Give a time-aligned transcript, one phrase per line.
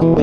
[0.00, 0.16] Generasi,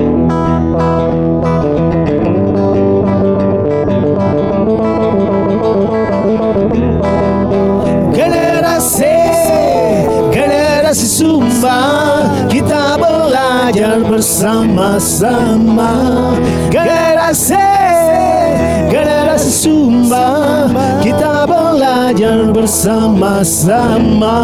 [10.34, 11.78] generasi Sumba
[12.50, 15.94] Kita belajar bersama-sama
[16.74, 17.70] Generasi,
[18.90, 20.66] generasi Sumba
[21.06, 24.42] Kita belajar bersama-sama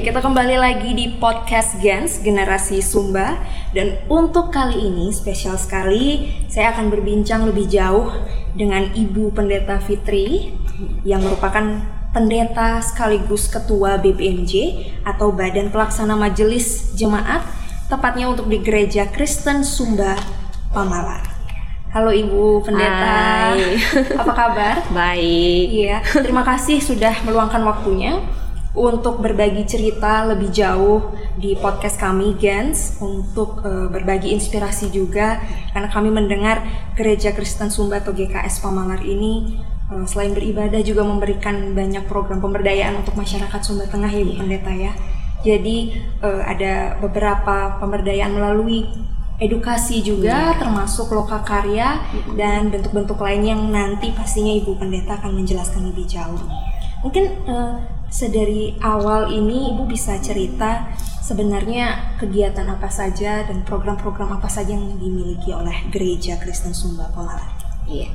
[0.00, 3.36] Iya, kita kembali lagi di podcast Gens Generasi Sumba
[3.76, 8.08] dan untuk kali ini spesial sekali saya akan berbincang lebih jauh
[8.56, 10.56] dengan Ibu Pendeta Fitri
[11.04, 11.84] yang merupakan
[12.16, 17.44] pendeta sekaligus ketua BBMJ atau Badan Pelaksana Majelis Jemaat
[17.92, 20.16] tepatnya untuk di Gereja Kristen Sumba
[20.72, 21.28] Pamalar.
[21.92, 23.76] Halo Ibu Pendeta, Hai.
[24.16, 24.80] apa kabar?
[24.96, 25.66] Baik.
[25.68, 28.16] Iya, terima kasih sudah meluangkan waktunya
[28.70, 35.42] untuk berbagi cerita lebih jauh di podcast kami Gens untuk eh, berbagi inspirasi juga
[35.74, 36.62] karena kami mendengar
[36.94, 39.58] Gereja Kristen Sumba atau GKS Pamalar ini
[39.90, 44.70] eh, selain beribadah juga memberikan banyak program pemberdayaan untuk masyarakat Sumba Tengah ya Bu Pendeta
[44.70, 44.92] ya.
[45.42, 48.86] Jadi eh, ada beberapa pemberdayaan melalui
[49.40, 51.96] edukasi juga termasuk lokal karya
[52.36, 56.38] dan bentuk-bentuk lain yang nanti pastinya Ibu Pendeta akan menjelaskan lebih jauh.
[57.00, 57.74] Mungkin eh,
[58.10, 60.90] sedari awal ini Ibu bisa cerita
[61.22, 67.46] sebenarnya kegiatan apa saja dan program-program apa saja yang dimiliki oleh Gereja Kristen Sumba Pemalar.
[67.86, 68.10] Iya.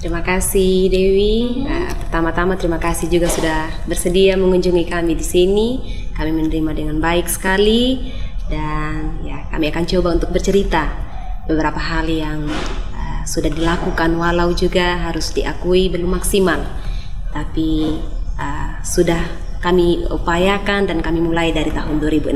[0.00, 1.64] Terima kasih Dewi.
[1.64, 5.68] Nah, pertama-tama terima kasih juga sudah bersedia mengunjungi kami di sini.
[6.16, 8.12] Kami menerima dengan baik sekali
[8.48, 10.88] dan ya kami akan coba untuk bercerita
[11.44, 12.48] beberapa hal yang
[12.96, 16.64] uh, sudah dilakukan walau juga harus diakui belum maksimal.
[17.36, 18.00] Tapi
[18.40, 19.20] uh, sudah
[19.60, 22.32] kami upayakan dan kami mulai dari tahun 2016.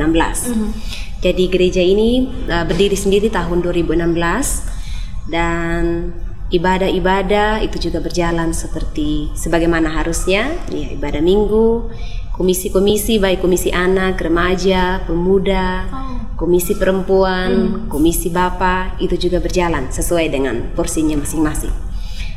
[1.25, 6.13] Jadi gereja ini uh, berdiri sendiri tahun 2016 dan
[6.53, 11.89] ibadah-ibadah itu juga berjalan seperti sebagaimana harusnya, ya ibadah minggu,
[12.37, 15.89] komisi-komisi baik komisi anak, remaja, pemuda,
[16.37, 21.73] komisi perempuan, komisi bapak itu juga berjalan sesuai dengan porsinya masing-masing.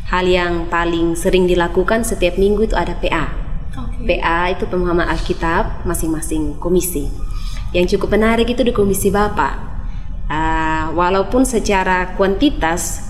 [0.07, 3.46] Hal yang paling sering dilakukan setiap minggu itu ada PA.
[4.07, 7.05] PA itu pemahaman Alkitab masing-masing komisi.
[7.75, 9.77] Yang cukup menarik itu di komisi Bapak.
[10.27, 13.03] Ah, walaupun secara kuantitas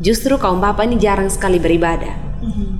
[0.00, 2.14] justru kaum Bapak ini jarang sekali beribadah.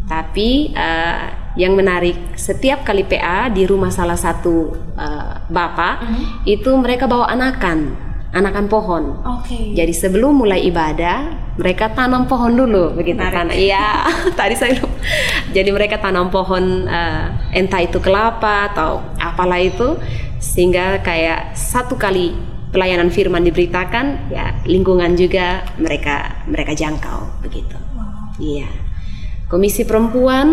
[0.08, 6.06] Tapi ah, yang menarik setiap kali PA di rumah salah satu ah, Bapak
[6.44, 7.96] itu mereka bawa anakan,
[8.32, 9.02] anakan pohon.
[9.40, 9.72] Oke.
[9.72, 13.36] Jadi sebelum mulai ibadah, mereka tanam pohon dulu begitu Menarik.
[13.36, 13.46] kan?
[13.52, 13.86] Iya,
[14.38, 14.96] tadi saya lupa.
[15.52, 20.00] Jadi mereka tanam pohon eh, entah itu kelapa atau apalah itu
[20.40, 22.32] sehingga kayak satu kali
[22.72, 27.76] pelayanan firman diberitakan ya lingkungan juga mereka mereka jangkau begitu.
[28.40, 28.72] Iya.
[29.52, 30.48] Komisi perempuan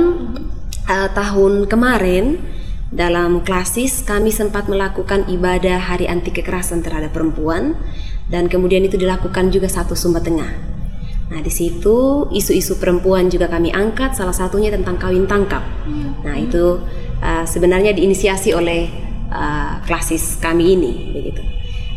[0.83, 2.35] eh, tahun kemarin
[2.91, 7.77] dalam klasis kami sempat melakukan ibadah hari anti kekerasan terhadap perempuan
[8.27, 10.78] dan kemudian itu dilakukan juga satu Sumba Tengah.
[11.29, 15.61] Nah di situ isu-isu perempuan juga kami angkat salah satunya tentang kawin tangkap.
[16.25, 16.81] Nah itu
[17.21, 18.89] uh, sebenarnya diinisiasi oleh
[19.29, 21.41] uh, klasis kami ini begitu.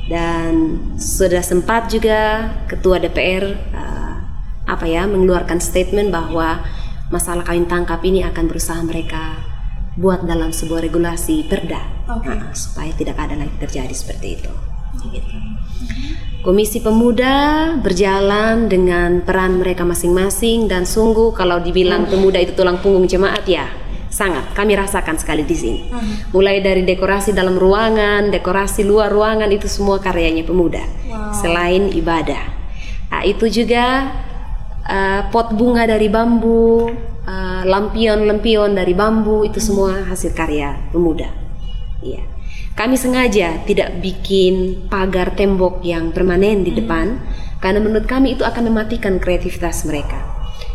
[0.06, 4.15] Dan sudah sempat juga ketua DPR uh,
[4.69, 6.60] apa ya mengeluarkan statement bahwa
[7.09, 9.41] masalah kawin tangkap ini akan berusaha mereka
[9.97, 12.28] buat dalam sebuah regulasi perda Oke.
[12.28, 14.53] Nah, supaya tidak ada lagi terjadi seperti itu.
[15.06, 15.37] Gitu.
[16.42, 23.06] Komisi Pemuda berjalan dengan peran mereka masing-masing dan sungguh kalau dibilang pemuda itu tulang punggung
[23.06, 23.70] jemaat ya
[24.10, 25.81] sangat kami rasakan sekali di sini.
[26.34, 30.82] Mulai dari dekorasi dalam ruangan, dekorasi luar ruangan itu semua karyanya pemuda.
[31.31, 32.44] Selain ibadah.
[33.08, 34.10] Nah, itu juga
[34.82, 36.91] uh, pot bunga dari bambu,
[37.22, 41.31] uh, lampion-lampion dari bambu itu semua hasil karya pemuda.
[42.02, 42.31] Iya.
[42.72, 47.20] Kami sengaja tidak bikin pagar tembok yang permanen di depan
[47.60, 50.19] karena menurut kami itu akan mematikan kreativitas mereka.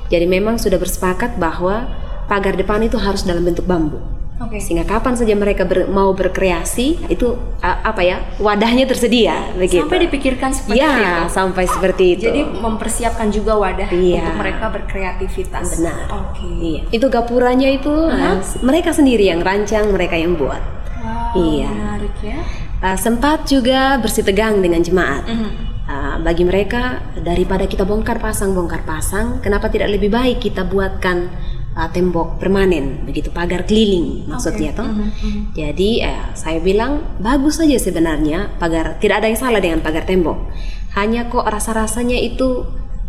[0.07, 1.89] Jadi memang sudah bersepakat bahwa
[2.25, 3.97] pagar depan itu harus dalam bentuk bambu.
[4.38, 4.61] Oke.
[4.61, 9.81] Sehingga kapan saja mereka ber- mau berkreasi itu apa ya wadahnya tersedia begitu.
[9.81, 11.33] Sampai dipikirkan seperti Ya, itu.
[11.33, 12.23] sampai seperti itu.
[12.29, 14.21] Jadi mempersiapkan juga wadah Iya.
[14.21, 15.81] untuk mereka berkreativitas.
[15.81, 16.05] Benar.
[16.13, 16.45] Oke.
[16.61, 16.81] Iya.
[16.93, 20.61] Itu gapuranya itu eh, mereka sendiri yang rancang, mereka yang buat.
[20.97, 21.69] Wow, Iya.
[21.69, 22.39] menarik ya.
[22.77, 25.25] Uh, sempat juga bersih tegang dengan jemaat.
[25.25, 25.49] Mhm.
[25.88, 31.31] Uh, bagi mereka daripada kita bongkar pasang bongkar pasang, kenapa tidak lebih baik kita buatkan
[31.77, 34.79] uh, tembok permanen begitu pagar keliling maksudnya Oke.
[34.81, 34.89] toh.
[34.89, 35.41] Mhm, mhm.
[35.53, 40.50] Jadi eh, saya bilang bagus saja sebenarnya pagar tidak ada yang salah dengan pagar tembok.
[40.97, 42.65] Hanya kok rasa-rasanya itu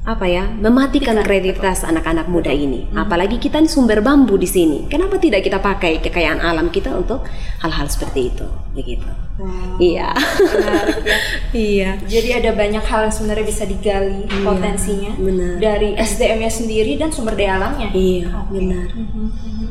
[0.09, 2.89] apa ya mematikan kreativitas anak-anak muda ini.
[2.97, 4.89] Apalagi kita ini sumber bambu di sini.
[4.89, 7.29] Kenapa tidak kita pakai kekayaan alam kita untuk
[7.61, 8.47] hal-hal seperti itu?
[8.73, 9.05] Begitu.
[9.37, 10.17] Wow, Iya.
[10.17, 11.19] menarik ya.
[11.69, 11.91] iya.
[12.09, 15.61] Jadi ada banyak hal yang sebenarnya bisa digali potensinya benar.
[15.61, 17.93] dari SDM-nya sendiri dan sumber daya alamnya.
[17.93, 18.57] Iya, Oke.
[18.57, 18.89] benar.
[18.97, 19.67] Mhm, mhm.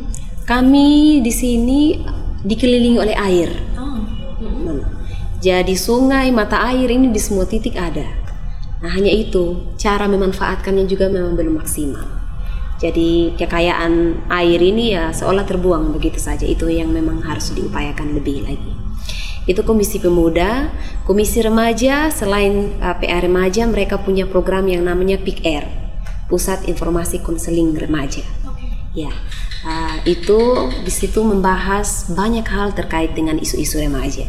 [0.45, 1.97] Kami di sini
[2.45, 3.49] dikelilingi oleh air.
[3.73, 4.05] Oh,
[4.37, 4.61] mhm.
[4.69, 4.85] Mana?
[5.41, 8.05] Jadi sungai, mata air ini di semua titik ada.
[8.77, 12.05] Nah hanya itu, cara memanfaatkannya juga memang belum maksimal.
[12.77, 16.45] Jadi kekayaan air ini ya seolah terbuang begitu saja.
[16.45, 18.73] Itu yang memang harus diupayakan lebih lagi.
[19.49, 20.69] Itu Komisi Pemuda,
[21.07, 25.63] Komisi Remaja, selain uh, PA Remaja mereka punya program yang namanya PIKR,
[26.27, 28.27] Pusat Informasi Konseling Remaja.
[28.43, 28.67] Oke.
[28.91, 29.09] Ya,
[29.63, 34.27] uh, itu di situ membahas banyak hal terkait dengan isu-isu remaja.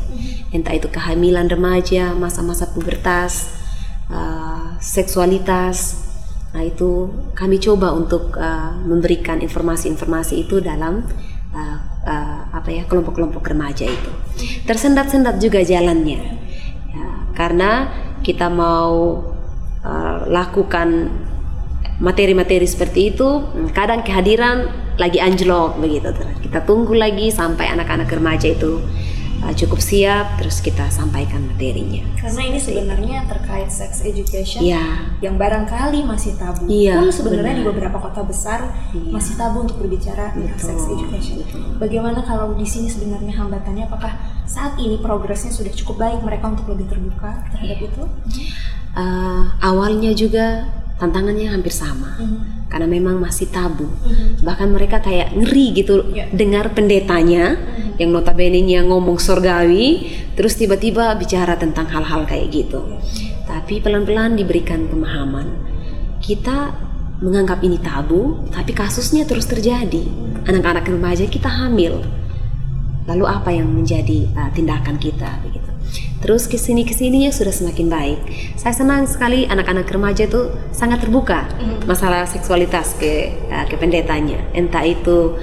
[0.54, 3.57] Entah itu kehamilan remaja, masa-masa pubertas,
[4.12, 6.04] uh, seksualitas.
[6.52, 11.04] Nah, itu kami coba untuk uh, memberikan informasi-informasi itu dalam
[11.52, 11.78] uh,
[12.08, 14.10] uh, apa ya kelompok-kelompok remaja itu.
[14.64, 16.20] Tersendat-sendat juga jalannya.
[16.88, 17.06] Ya,
[17.36, 17.92] karena
[18.24, 19.22] kita mau
[19.84, 21.12] uh, lakukan
[21.98, 23.42] materi-materi seperti itu
[23.74, 26.14] kadang kehadiran lagi anjlok begitu
[26.46, 28.78] kita tunggu lagi sampai anak-anak remaja itu
[29.40, 35.34] uh, cukup siap terus kita sampaikan materinya Karena ini sebenarnya terkait sex education ya yang
[35.38, 36.66] barangkali masih tabu.
[36.66, 37.70] Iya, Pun sebenarnya di benar.
[37.74, 38.60] beberapa kota besar
[38.94, 39.10] Iya.
[39.10, 41.36] masih tabu untuk berbicara tentang sex education.
[41.42, 41.62] betul.
[41.78, 44.12] Bagaimana kalau di sini sebenarnya hambatannya apakah
[44.44, 48.02] saat ini progresnya sudah cukup baik mereka untuk lebih terbuka terhadap itu?
[48.98, 50.66] Uh, awalnya juga
[50.98, 52.68] tantangannya hampir sama Mhm.
[52.68, 53.86] karena memang masih tabu.
[53.86, 54.42] Mhm.
[54.42, 56.30] bahkan mereka kayak ngeri gitu Iya.
[56.34, 57.54] dengar pendetanya
[57.98, 62.82] yang notabene-nya ngomong surgawi terus tiba-tiba bicara tentang hal-hal kayak gitu.
[63.46, 65.48] Tapi pelan-pelan diberikan pemahaman.
[66.20, 66.74] Kita
[67.18, 70.04] menganggap ini tabu tapi kasusnya terus terjadi.
[70.46, 72.02] Anak-anak remaja kita hamil.
[73.08, 75.67] Lalu apa yang menjadi uh, tindakan kita begitu
[76.18, 78.18] terus ke sini ke sininya sudah semakin baik.
[78.58, 81.46] Saya senang sekali anak-anak remaja itu sangat terbuka
[81.86, 84.42] masalah seksualitas ke uh, ke pendetanya.
[84.54, 85.38] Entah itu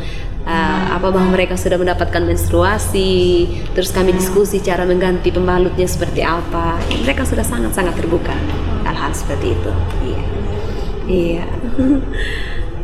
[0.45, 6.79] uh, apa bahwa mereka sudah mendapatkan menstruasi terus kami diskusi cara mengganti pembalutnya seperti apa.
[7.03, 8.35] Mereka sudah sangat sangat terbuka
[8.85, 9.71] hal-hal seperti itu.
[10.05, 10.23] Iya.
[11.05, 11.45] Iya.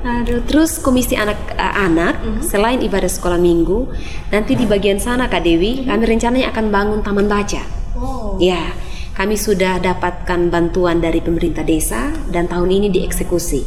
[0.01, 3.85] Aduh, terus komisi anak-anak selain ibadah sekolah minggu,
[4.33, 7.80] nanti di bagian sana Kak Dewi, kami rencananya akan bangun taman baca.
[8.01, 8.41] Oh.
[8.41, 8.73] Ya,
[9.13, 13.61] kami sudah dapatkan bantuan dari pemerintah desa dan tahun ini dieksekusi.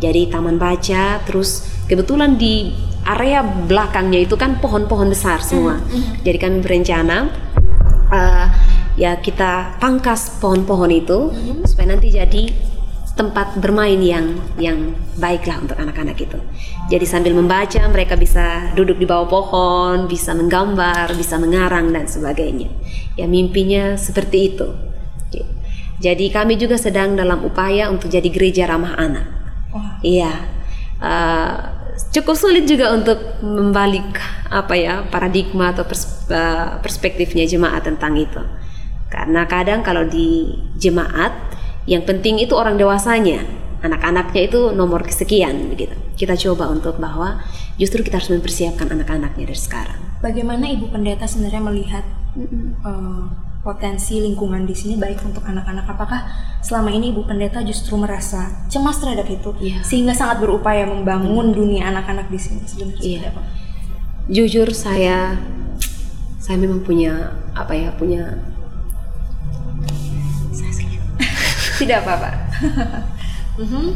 [0.00, 2.72] Jadi taman baca, terus kebetulan di
[3.04, 5.82] area belakangnya itu kan pohon-pohon besar semua.
[6.24, 7.28] Jadi kami berencana
[8.08, 8.46] eh,
[8.96, 11.18] ya kita pangkas pohon-pohon itu
[11.66, 12.67] supaya nanti jadi
[13.18, 16.38] tempat bermain yang yang baiklah untuk anak-anak itu.
[16.86, 22.70] Jadi sambil membaca mereka bisa duduk di bawah pohon, bisa menggambar, bisa mengarang dan sebagainya.
[23.18, 24.88] Ya mimpinya seperti itu.
[25.98, 29.26] Jadi kami juga sedang dalam upaya untuk jadi gereja ramah anak.
[30.06, 30.30] Iya.
[31.02, 31.54] Eh,
[32.14, 34.06] cukup sulit juga untuk membalik
[34.48, 35.82] apa ya paradigma atau
[36.30, 38.42] eh, perspektifnya jemaat tentang itu.
[39.10, 41.34] Karena kadang kalau di jemaat
[41.88, 43.48] yang penting itu orang dewasanya,
[43.80, 45.96] anak-anaknya itu nomor kesekian begitu.
[46.20, 47.40] Kita coba untuk bahwa
[47.80, 49.96] justru kita harus mempersiapkan anak-anaknya dari sekarang.
[50.20, 52.04] Bagaimana Ibu Pendeta sebenarnya melihat
[52.36, 53.24] eh,
[53.64, 55.88] potensi lingkungan di sini baik untuk anak-anak?
[55.88, 56.20] Apakah
[56.60, 59.80] selama ini Ibu Pendeta justru merasa cemas terhadap itu Iya.
[59.80, 63.20] sehingga sangat berupaya membangun dunia anak-anak di sini sebenarnya Iya.
[63.32, 63.42] apa?
[64.28, 65.40] Jujur saya
[66.36, 68.36] saya memang punya apa ya punya
[71.88, 72.30] Tidak apa-apa.
[73.58, 73.90] Mhm.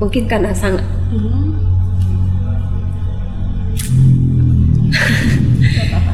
[0.00, 0.82] mungkin karena sangat.
[5.60, 6.12] Tidak apa-apa.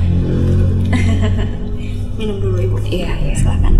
[2.19, 2.77] Minum dulu Ibu.
[2.85, 3.35] Iya, iya.
[3.39, 3.75] Silakan.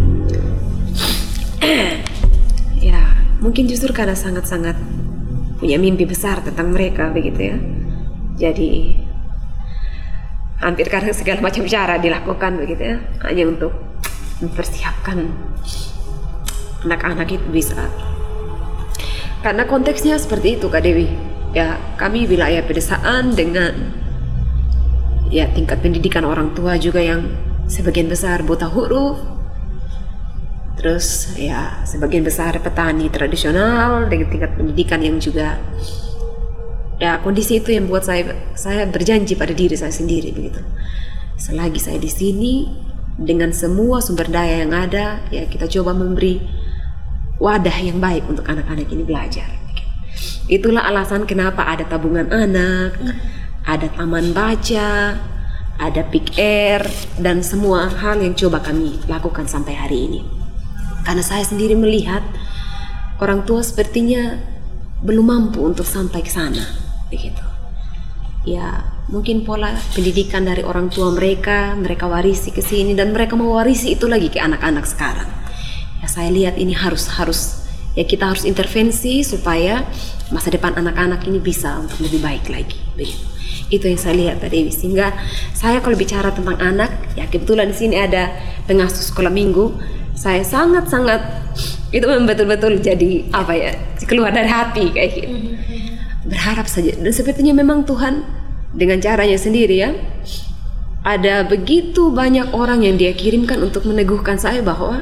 [2.89, 3.03] ya
[3.43, 4.79] mungkin justru karena sangat-sangat
[5.59, 7.59] punya mimpi besar tentang mereka begitu ya
[8.39, 8.98] jadi
[10.59, 12.97] hampir kadang segala macam cara dilakukan begitu ya.
[13.27, 13.73] Hanya untuk
[14.43, 15.19] mempersiapkan
[16.87, 17.91] anak-anak itu bisa.
[19.43, 21.11] Karena konteksnya seperti itu Kak Dewi.
[21.55, 23.95] Ya kami wilayah pedesaan dengan
[25.33, 27.25] ya tingkat pendidikan orang tua juga yang
[27.71, 29.19] sebagian besar buta huruf.
[30.79, 35.59] Terus ya sebagian besar petani tradisional dengan tingkat pendidikan yang juga
[36.99, 40.63] ya kondisi itu yang buat saya saya berjanji pada diri saya sendiri begitu.
[41.39, 42.67] Selagi saya di sini
[43.19, 46.43] dengan semua sumber daya yang ada ya kita coba memberi
[47.39, 49.49] wadah yang baik untuk anak-anak ini belajar.
[50.51, 52.99] Itulah alasan kenapa ada tabungan anak,
[53.63, 55.15] ada taman baca,
[55.79, 56.83] ada pick air
[57.23, 60.21] dan semua hal yang coba kami lakukan sampai hari ini.
[61.07, 62.21] Karena saya sendiri melihat
[63.23, 64.37] orang tua sepertinya
[65.07, 66.65] belum mampu untuk sampai ke sana,
[67.13, 67.45] begitu.
[68.49, 73.61] Ya, mungkin pola pendidikan dari orang tua mereka, mereka warisi ke sini dan mereka mau
[73.61, 75.29] warisi itu lagi ke anak-anak sekarang.
[76.01, 79.85] Ya, saya lihat ini harus harus ya kita harus intervensi supaya
[80.33, 83.27] masa depan anak-anak ini bisa untuk lebih baik lagi, begitu.
[83.69, 85.13] Itu yang saya lihat tadi sehingga
[85.53, 86.89] saya kalau bicara tentang anak,
[87.21, 88.33] ya kebetulan di sini ada
[88.65, 89.77] pengasuh sekolah minggu
[90.19, 91.21] saya sangat-sangat
[91.95, 93.71] itu betul-betul jadi apa ya
[94.03, 95.37] keluar dari hati kayak gitu
[96.29, 96.95] berharap saja.
[96.95, 98.23] Dan sepertinya memang Tuhan
[98.77, 99.91] dengan caranya sendiri ya
[101.09, 105.01] ada begitu banyak orang yang dia kirimkan untuk meneguhkan saya bahwa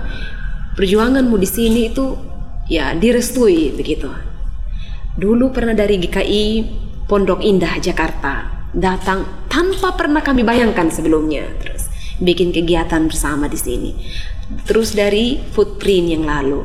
[0.79, 2.15] perjuanganmu di sini itu
[2.71, 4.07] ya direstui begitu.
[5.17, 6.45] Dulu pernah dari GKI
[7.11, 11.49] Pondok Indah Jakarta datang tanpa pernah kami bayangkan sebelumnya.
[11.59, 11.89] Terus
[12.21, 13.91] bikin kegiatan bersama di sini.
[14.63, 16.63] Terus dari footprint yang lalu,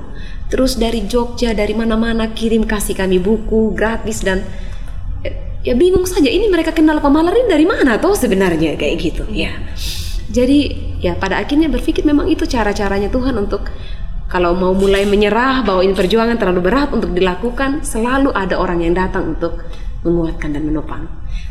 [0.52, 4.44] terus dari Jogja dari mana-mana kirim kasih kami buku gratis dan
[5.64, 9.56] ya bingung saja ini mereka kenal pemalar ini dari mana toh sebenarnya kayak gitu ya.
[10.32, 13.72] Jadi ya pada akhirnya berpikir memang itu cara-caranya Tuhan untuk
[14.32, 18.96] kalau mau mulai menyerah bahwa ini perjuangan terlalu berat untuk dilakukan, selalu ada orang yang
[18.96, 19.60] datang untuk
[20.08, 21.04] menguatkan dan menopang.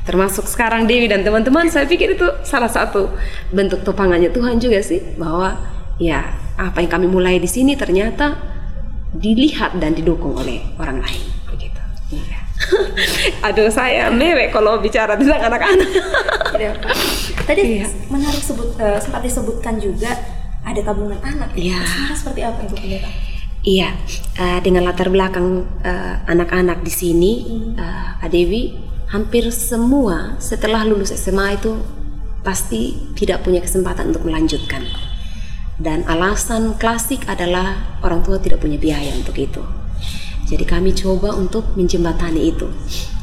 [0.09, 3.13] Termasuk sekarang Dewi dan teman-teman, saya pikir itu salah satu
[3.53, 5.61] bentuk topangannya Tuhan juga sih bahwa
[6.01, 6.25] ya
[6.57, 8.33] apa yang kami mulai di sini ternyata
[9.17, 11.81] dilihat dan didukung oleh orang lain begitu.
[12.15, 12.41] Ya.
[13.51, 15.91] Aduh saya mewek kalau bicara tentang anak-anak.
[16.61, 16.77] Iya,
[17.49, 17.87] Tadi iya.
[18.13, 20.13] menarik sebut uh, sempat disebutkan juga
[20.63, 21.57] ada tabungan anak.
[21.57, 21.81] Iya.
[21.83, 23.11] Sebenarnya seperti apa Ibu Pendeta?
[23.61, 23.89] Iya,
[24.41, 27.73] uh, dengan latar belakang uh, anak-anak di sini, hmm.
[27.77, 28.73] uh, Adewi
[29.13, 31.77] hampir semua setelah lulus SMA itu
[32.41, 34.87] pasti tidak punya kesempatan untuk melanjutkan
[35.81, 39.65] dan alasan klasik adalah orang tua tidak punya biaya untuk itu.
[40.45, 42.69] Jadi kami coba untuk menjembatani itu.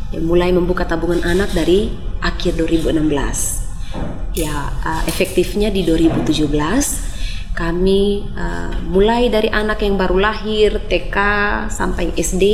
[0.09, 4.33] Ya, mulai membuka tabungan anak dari akhir 2016.
[4.33, 6.49] Ya, uh, efektifnya di 2017
[7.53, 11.17] kami uh, mulai dari anak yang baru lahir TK
[11.73, 12.45] sampai SD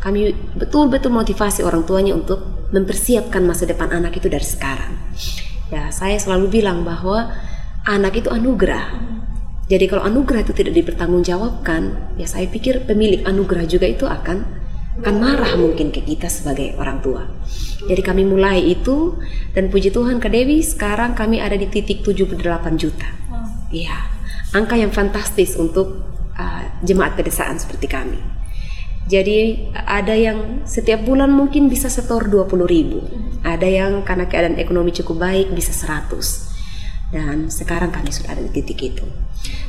[0.00, 4.94] kami betul-betul motivasi orang tuanya untuk mempersiapkan masa depan anak itu dari sekarang.
[5.72, 7.34] Ya, saya selalu bilang bahwa
[7.82, 9.16] anak itu anugerah
[9.66, 14.46] jadi kalau anugerah itu tidak dipertanggungjawabkan, ya saya pikir pemilik anugerah juga itu akan
[15.02, 17.26] akan marah mungkin ke kita sebagai orang tua.
[17.90, 19.18] Jadi kami mulai itu
[19.52, 22.38] dan puji Tuhan ke Dewi sekarang kami ada di titik 78
[22.78, 23.10] juta.
[23.74, 24.06] Iya,
[24.54, 28.22] angka yang fantastis untuk uh, jemaat pedesaan seperti kami.
[29.10, 33.02] Jadi ada yang setiap bulan mungkin bisa setor 20 ribu.
[33.42, 36.54] Ada yang karena keadaan ekonomi cukup baik bisa 100
[37.14, 39.06] dan sekarang kami sudah ada di titik itu.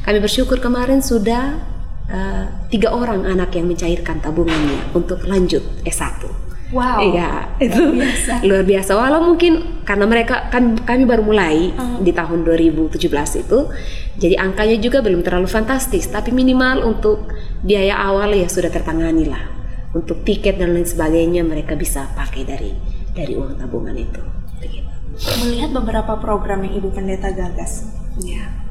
[0.08, 1.60] Kami bersyukur kemarin sudah
[2.08, 6.24] uh, tiga orang anak yang mencairkan tabungannya untuk lanjut S1.
[6.72, 7.00] Wow.
[7.00, 8.34] Iya, itu luar biasa.
[8.48, 8.92] luar biasa.
[8.96, 12.00] Walau mungkin karena mereka kan kami baru mulai uh.
[12.00, 13.04] di tahun 2017
[13.44, 13.60] itu,
[14.16, 17.28] jadi angkanya juga belum terlalu fantastis, tapi minimal untuk
[17.64, 19.44] biaya awal ya sudah tertangani lah.
[19.92, 22.72] Untuk tiket dan lain sebagainya mereka bisa pakai dari
[23.12, 24.22] dari uang tabungan itu
[25.42, 27.90] melihat beberapa program yang ibu pendeta gagas
[28.22, 28.67] ya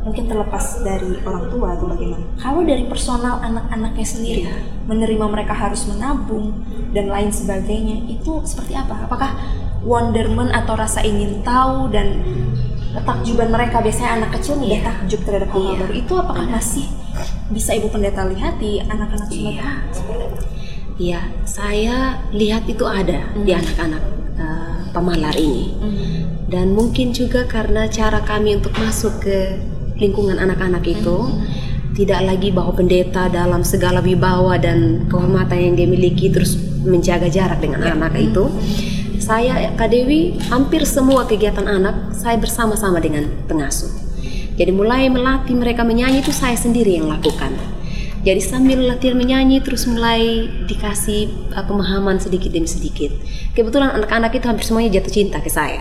[0.00, 4.56] mungkin terlepas dari orang tua atau bagaimana kalau dari personal anak-anaknya sendiri ya.
[4.88, 6.64] menerima mereka harus menabung
[6.96, 9.36] dan lain sebagainya itu seperti apa apakah
[9.84, 12.24] wonderment atau rasa ingin tahu dan
[12.96, 14.88] ketakjuban mereka biasanya anak kecil mudah ya.
[14.88, 15.76] takjub terhadap hal ya.
[15.84, 16.86] baru itu apakah masih
[17.50, 19.70] bisa ibu pendeta lihat di anak-anak ya.
[21.00, 23.48] Iya, saya lihat itu ada hmm.
[23.48, 24.04] di anak-anak
[24.36, 25.72] uh, pemalar ini.
[25.80, 26.20] Hmm.
[26.44, 29.56] Dan mungkin juga karena cara kami untuk masuk ke
[30.00, 31.94] lingkungan anak-anak itu hmm.
[31.94, 37.60] tidak lagi bahwa pendeta dalam segala wibawa dan kehormatan yang dia miliki terus menjaga jarak
[37.60, 37.92] dengan ya.
[37.92, 38.48] anak itu.
[39.20, 43.92] Saya Kak Dewi hampir semua kegiatan anak saya bersama-sama dengan pengasuh.
[44.56, 47.52] Jadi mulai melatih mereka menyanyi itu saya sendiri yang lakukan
[48.20, 53.08] jadi sambil latihan menyanyi terus mulai dikasih uh, pemahaman sedikit demi sedikit.
[53.56, 55.80] Kebetulan anak-anak itu hampir semuanya jatuh cinta ke saya.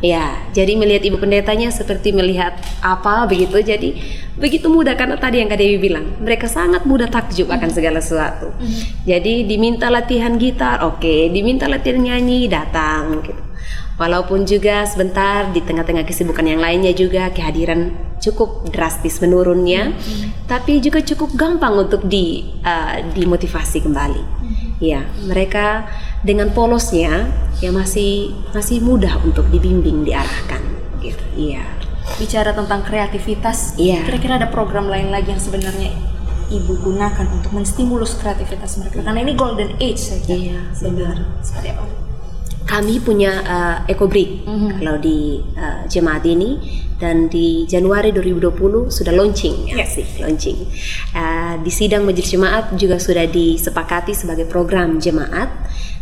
[0.00, 3.60] Ya, jadi melihat ibu pendetanya seperti melihat apa begitu.
[3.60, 4.00] Jadi
[4.40, 8.48] begitu mudah karena tadi yang Kak Dewi bilang, mereka sangat mudah takjub akan segala sesuatu.
[9.04, 13.44] Jadi diminta latihan gitar, oke, diminta latihan nyanyi, datang gitu.
[14.00, 19.92] Walaupun juga sebentar di tengah-tengah kesibukan yang lainnya juga kehadiran cukup drastis menurunnya,
[20.48, 24.24] tapi juga cukup gampang untuk di uh, dimotivasi kembali.
[24.80, 25.84] Ya, mereka
[26.24, 27.28] dengan polosnya
[27.60, 30.64] ya masih masih mudah untuk dibimbing, diarahkan
[31.04, 31.20] gitu.
[31.36, 31.64] Iya.
[32.16, 34.02] Bicara tentang kreativitas, Iya.
[34.08, 35.92] kira-kira ada program lain lagi yang sebenarnya
[36.50, 40.34] ibu gunakan untuk menstimulus kreativitas mereka karena ini golden age saja.
[40.34, 41.28] Iya, sebenarnya.
[41.44, 42.09] Seperti apa?
[42.64, 44.46] Kami punya uh, EcoBrick
[44.78, 46.50] kalau di uh, jemaat ini.
[47.00, 49.72] Dan di Januari 2020 sudah launching.
[49.72, 49.96] Ya Yes.
[49.96, 50.68] sih launching.
[51.16, 55.48] Uh, di sidang majelis jemaat juga sudah disepakati sebagai program jemaat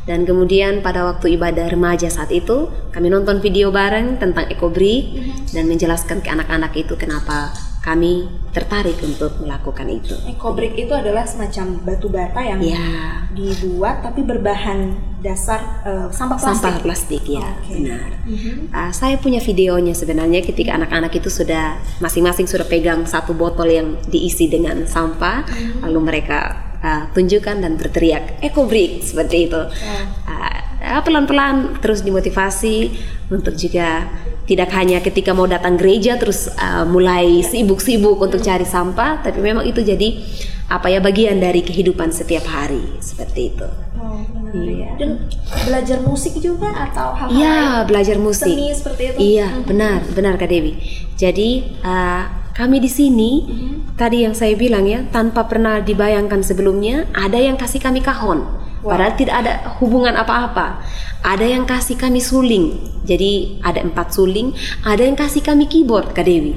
[0.09, 5.21] dan kemudian pada waktu ibadah remaja saat itu kami nonton video bareng tentang EcoBrick
[5.53, 10.13] dan menjelaskan ke anak-anak itu kenapa kami tertarik untuk melakukan itu.
[10.29, 14.93] Ekobrik itu adalah semacam batu bata yang Ya, dibuat tapi berbahan
[15.25, 16.61] dasar eh, sampah plastik.
[16.69, 17.81] sampah plastik ya Oke.
[17.81, 18.09] benar.
[18.29, 18.55] Mhm.
[18.75, 23.97] Uh, saya punya videonya sebenarnya ketika anak-anak itu sudah masing-masing sudah pegang satu botol yang
[24.11, 25.49] diisi dengan sampah,
[25.81, 29.61] lalu mereka uh, tunjukkan dan berteriak ekobrik seperti itu.
[30.27, 32.95] Uh, ya, pelan-pelan terus dimotivasi
[33.31, 34.09] untuk juga
[34.49, 39.69] tidak hanya ketika mau datang gereja terus uh, mulai sibuk-sibuk untuk cari sampah, tapi memang
[39.69, 40.19] itu jadi
[40.69, 43.69] apa ya bagian dari kehidupan setiap hari seperti itu.
[44.01, 44.39] Oh.
[44.49, 44.97] Iya.
[44.97, 45.29] Dan
[45.69, 48.49] belajar musik juga atau hal-hal Iya, belajar musik.
[48.49, 49.17] Seni seperti itu?
[49.37, 50.81] Iya, benar, benar Kak Dewi.
[51.21, 53.31] Jadi uh, kami di sini
[53.95, 58.43] tadi yang saya bilang ya, tanpa pernah dibayangkan sebelumnya, ada yang kasih kami kahon.
[58.83, 60.83] Padahal tidak ada hubungan apa-apa.
[61.23, 62.79] Ada yang kasih kami suling.
[63.07, 64.55] Jadi ada empat suling.
[64.87, 66.55] Ada yang kasih kami keyboard Kak Dewi.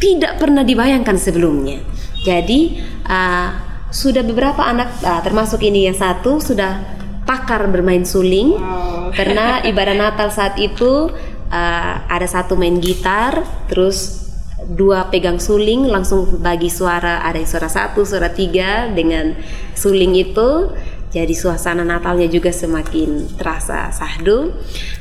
[0.00, 1.80] Tidak pernah dibayangkan sebelumnya.
[2.24, 3.48] Jadi uh,
[3.88, 6.78] sudah beberapa anak, uh, termasuk ini yang satu sudah
[7.24, 8.60] pakar bermain suling.
[9.16, 11.08] Karena ibadah Natal saat itu
[11.48, 13.40] uh, ada satu main gitar,
[13.72, 14.31] terus
[14.66, 19.34] dua pegang suling langsung bagi suara ada yang suara satu suara tiga dengan
[19.72, 20.70] suling itu
[21.12, 24.54] jadi suasana Natalnya juga semakin terasa sahdu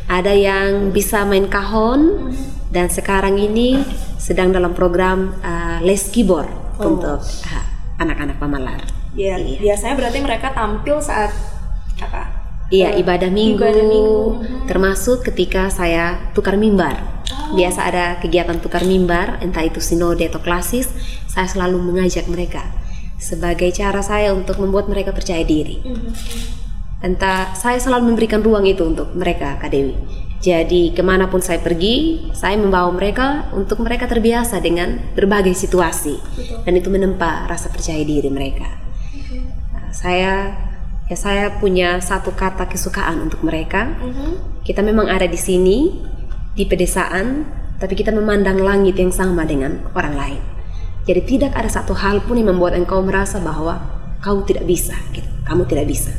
[0.05, 2.33] ada yang bisa main kahon
[2.67, 3.79] dan sekarang ini
[4.15, 6.49] sedang dalam program uh, les keyboard
[6.81, 6.97] Oh.
[6.97, 7.65] untuk uh,
[8.01, 8.81] anak-anak pamalar
[9.13, 9.59] Ya, Iya.
[9.61, 11.29] biasanya berarti mereka tampil saat
[11.99, 12.31] apa?
[12.71, 14.19] Iya Eh, ibadah minggu, Ibadah minggu.
[14.65, 17.20] Termasuk ketika saya tukar mimbar.
[17.51, 20.87] Biasa ada kegiatan tukar mimbar, entah itu sinode atau klasis,
[21.27, 22.81] saya selalu mengajak mereka
[23.21, 25.77] sebagai cara saya untuk membuat mereka percaya diri.
[27.05, 29.93] Entah saya selalu memberikan ruang itu untuk mereka, Kak Dewi.
[30.41, 36.17] Jadi ke mana pun saya pergi, saya membawa mereka untuk mereka terbiasa dengan berbagai situasi
[36.65, 38.65] dan itu menempa rasa percaya diri mereka.
[39.69, 40.57] Nah, saya
[41.05, 43.93] ya saya punya satu kata kesukaan untuk mereka.
[44.65, 45.93] Kita memang ada di sini
[46.51, 47.47] di pedesaan,
[47.79, 50.41] tapi kita memandang langit yang sama dengan orang lain.
[51.07, 53.81] Jadi tidak ada satu hal pun yang membuat engkau merasa bahwa
[54.21, 55.25] kau tidak bisa, gitu.
[55.47, 56.13] Kamu tidak bisa.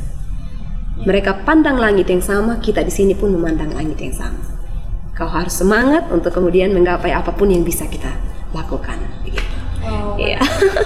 [1.07, 4.43] Mereka pandang langit yang sama, kita di sini pun memandang langit yang sama.
[5.13, 8.11] Kau harus semangat untuk kemudian menggapai apa pun yang bisa kita
[8.51, 8.97] lakukan.
[9.21, 9.52] Begitu.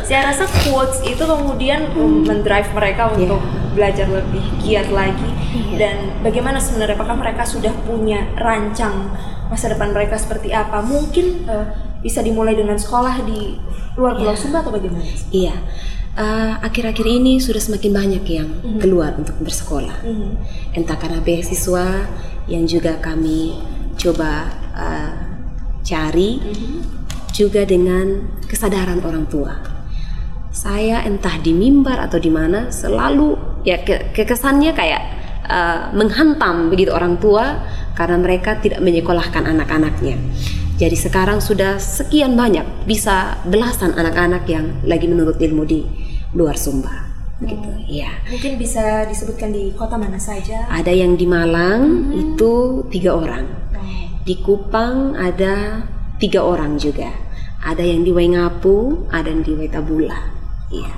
[0.08, 0.24] Iya.
[0.24, 3.44] Saya rasa quotes itu kemudian um, mendrive mereka untuk
[3.76, 5.30] belajar lebih giat lagi.
[5.52, 5.76] Iya.
[5.78, 9.12] Dan bagaimana sebenarnya apakah mereka sudah punya rancang
[9.52, 10.80] masa depan mereka seperti apa?
[10.80, 11.66] Mungkin eh,
[12.00, 13.60] bisa dimulai dengan sekolah di
[14.00, 15.04] luar Pulau Sumba atau bagaimana?
[15.30, 15.56] Iya.
[16.18, 18.50] Eh, akhir-akhir ini sudah semakin banyak yang
[18.82, 20.08] keluar untuk bersekolah.
[20.08, 20.30] Mhm.
[20.74, 22.08] Entah karena beasiswa
[22.48, 23.60] yang juga kami
[24.00, 25.14] coba eh,
[25.86, 26.42] cari,
[27.38, 29.77] juga dengan kesadaran orang tua.
[30.58, 35.02] Saya entah di mimbar atau di mana selalu ya ke- kekesannya kayak
[35.46, 37.62] eh, menghantam begitu orang tua
[37.94, 40.18] karena mereka tidak menyekolahkan anak-anaknya.
[40.82, 45.86] Jadi sekarang sudah sekian banyak, bisa belasan anak-anak yang lagi menuntut ilmu di
[46.34, 47.06] luar Sumba.
[47.38, 48.10] Begitu, ya.
[48.26, 50.66] Mungkin bisa disebutkan di kota mana saja.
[50.74, 53.46] Ada yang di Malang itu tiga orang.
[53.78, 54.22] Oh.
[54.26, 55.86] Di Kupang ada
[56.18, 57.10] tiga orang juga.
[57.62, 60.37] Ada yang di Waingapu, ada yang di Wetabula.
[60.72, 60.94] Iya.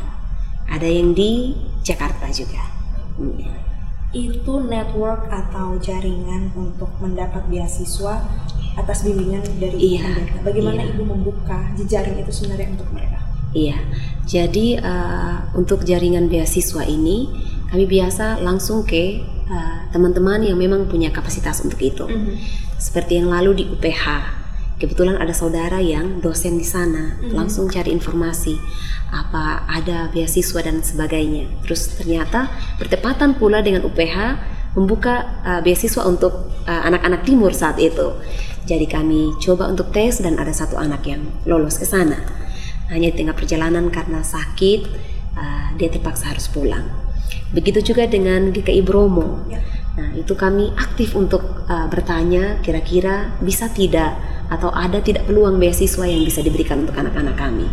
[0.69, 1.53] Ada yang di
[1.86, 2.62] Jakarta juga.
[3.17, 3.53] Iya.
[4.10, 8.25] Itu network atau jaringan untuk mendapat beasiswa
[8.77, 10.41] atas bimbingan dari Iya.
[10.41, 10.93] Bagaimana iya.
[10.93, 13.19] Ibu membuka jejaring itu sebenarnya untuk mereka?
[13.53, 13.77] Iya.
[14.29, 17.29] Jadi eh, untuk jaringan beasiswa ini
[17.69, 22.05] kami biasa langsung ke eh, teman-teman yang memang punya kapasitas untuk itu.
[22.79, 24.05] Seperti yang lalu di UPH,
[24.79, 28.55] kebetulan ada saudara yang dosen di sana, langsung cari informasi
[29.11, 31.51] apa ada beasiswa dan sebagainya.
[31.67, 32.47] Terus ternyata
[32.79, 34.17] bertepatan pula dengan UPH
[34.79, 38.15] membuka uh, beasiswa untuk uh, anak-anak timur saat itu.
[38.63, 42.21] Jadi kami coba untuk tes dan ada satu anak yang lolos ke sana.
[42.87, 44.81] Hanya di tengah perjalanan karena sakit,
[45.35, 46.85] uh, dia terpaksa harus pulang.
[47.49, 49.41] Begitu juga dengan GKI Bromo.
[49.49, 49.61] Ya.
[49.97, 54.15] Nah, itu kami aktif untuk uh, bertanya kira-kira bisa tidak
[54.49, 57.69] atau ada tidak peluang beasiswa yang bisa diberikan untuk anak-anak kami.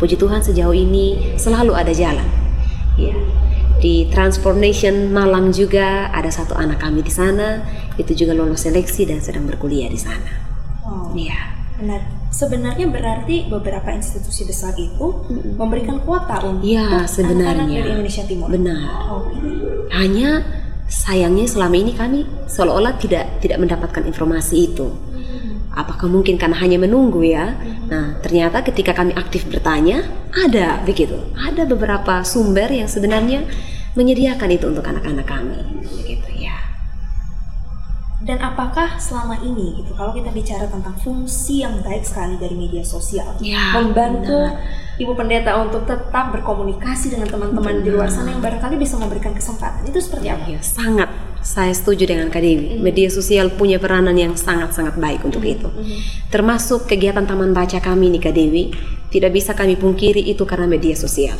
[0.00, 2.24] Puji Tuhan sejauh ini selalu ada jalan.
[2.96, 3.12] Ya.
[3.78, 7.60] Di Transformation Malang juga ada satu anak kami di sana,
[8.00, 10.32] itu juga lolos seleksi dan sedang berkuliah di sana.
[10.84, 11.52] Oh, Iya.
[11.74, 12.00] benar.
[12.30, 15.06] Sebenarnya berarti beberapa institusi besar itu
[15.58, 17.78] memberikan kuota untuk anak-anak sebenarnya.
[17.82, 18.46] dari Indonesia Timur.
[18.50, 18.82] Benar.
[19.10, 19.38] Oke.
[19.90, 20.42] Hanya
[20.86, 24.86] sayangnya selama ini kami seolah-olah tidak tidak mendapatkan informasi itu.
[25.74, 27.58] Apakah mungkin karena hanya menunggu ya?
[27.90, 31.18] Nah, ternyata ketika kami aktif bertanya, ada begitu.
[31.34, 33.42] Ada beberapa sumber yang sebenarnya
[33.98, 35.58] menyediakan itu untuk anak-anak kami.
[35.82, 36.54] Begitu ya.
[38.24, 42.80] Dan apakah selama ini gitu kalau kita bicara tentang fungsi yang baik sekali dari media
[42.80, 44.48] sosial Ya, membantu
[44.96, 49.84] ibu pendeta untuk tetap berkomunikasi dengan teman-teman di luar sana yang barangkali bisa memberikan kesempatan
[49.84, 50.40] itu seperti apa?
[50.48, 51.12] Ya, sangat
[51.54, 52.82] saya setuju dengan Kak Dewi.
[52.82, 55.70] Media sosial punya peranan yang sangat-sangat baik untuk itu.
[56.26, 58.74] Termasuk kegiatan taman baca kami nih Kak Dewi,
[59.14, 61.38] tidak bisa kami pungkiri itu karena media sosial.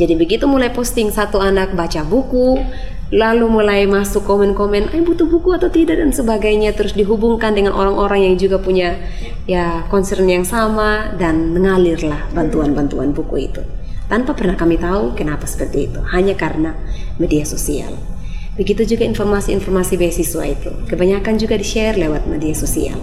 [0.00, 2.64] Jadi begitu mulai posting satu anak baca buku,
[3.12, 8.32] lalu mulai masuk komen-komen, "Eh butuh buku atau tidak?" dan sebagainya, terus dihubungkan dengan orang-orang
[8.32, 8.96] yang juga punya
[9.44, 13.60] ya concern yang sama dan mengalirlah bantuan-bantuan buku itu.
[14.08, 16.72] Tanpa pernah kami tahu kenapa seperti itu, hanya karena
[17.20, 18.15] media sosial.
[18.56, 22.96] Begitu juga informasi-informasi beasiswa itu, kebanyakan juga di-share lewat media sosial.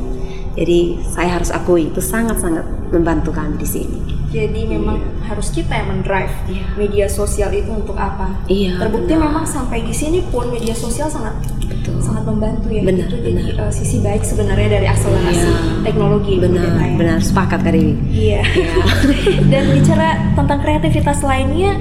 [0.54, 3.98] Jadi saya harus akui itu sangat-sangat membantu kami di sini.
[4.30, 6.66] Jadi memang harus kita yang mendrive Iya.
[6.74, 8.34] media sosial itu untuk apa?
[8.46, 9.30] Iya, Terbukti benar.
[9.30, 11.38] memang sampai di sini pun media sosial sangat.
[12.04, 12.84] Sangat membantu ya.
[12.84, 15.52] Benar, itu jadi uh, sisi baik sebenarnya dari akselerasi Iya.
[15.88, 16.96] teknologi Benar, ya.
[17.00, 17.96] benar sepakat Dewi.
[18.12, 18.42] Iya.
[19.52, 21.80] Dan bicara tentang kreativitas lainnya,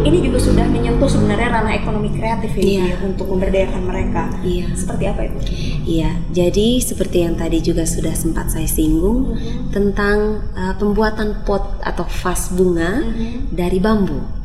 [0.00, 4.26] ini juga sudah menyentuh sebenarnya ranah ekonomi kreatif ya, ya, untuk memberdayakan mereka.
[4.42, 4.66] Iya.
[4.74, 5.38] Seperti apa itu?
[5.80, 9.38] Iya, jadi seperti yang tadi juga sudah sempat saya singgung
[9.70, 13.06] tentang uh, pembuatan pot atau vas bunga
[13.52, 14.39] dari bambu.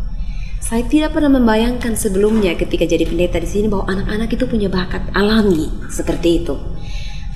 [0.65, 5.13] Saya tidak pernah membayangkan sebelumnya ketika jadi pendeta di sini bahwa anak-anak itu punya bakat
[5.13, 6.57] alami seperti itu.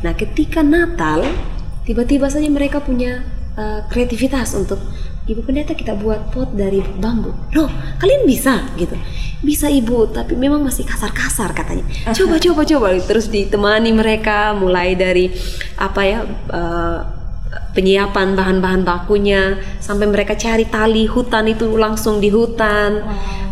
[0.02, 1.22] Nah, ketika Natal,
[1.86, 3.22] tiba-tiba saja mereka punya
[3.54, 4.82] uh, kreativitas untuk
[5.30, 7.30] ibu pendeta kita buat pot dari bambu.
[7.54, 7.70] Loh,
[8.02, 8.98] kalian bisa gitu.
[9.46, 11.86] Bisa ibu, tapi memang masih kasar-kasar katanya.
[12.18, 12.98] Coba, coba, coba.
[12.98, 15.30] Terus ditemani mereka mulai dari
[15.78, 17.18] apa ya uh,
[17.73, 23.01] penyiapan bahan-bahan bakunya sampai mereka cari tali hutan itu langsung di hutan.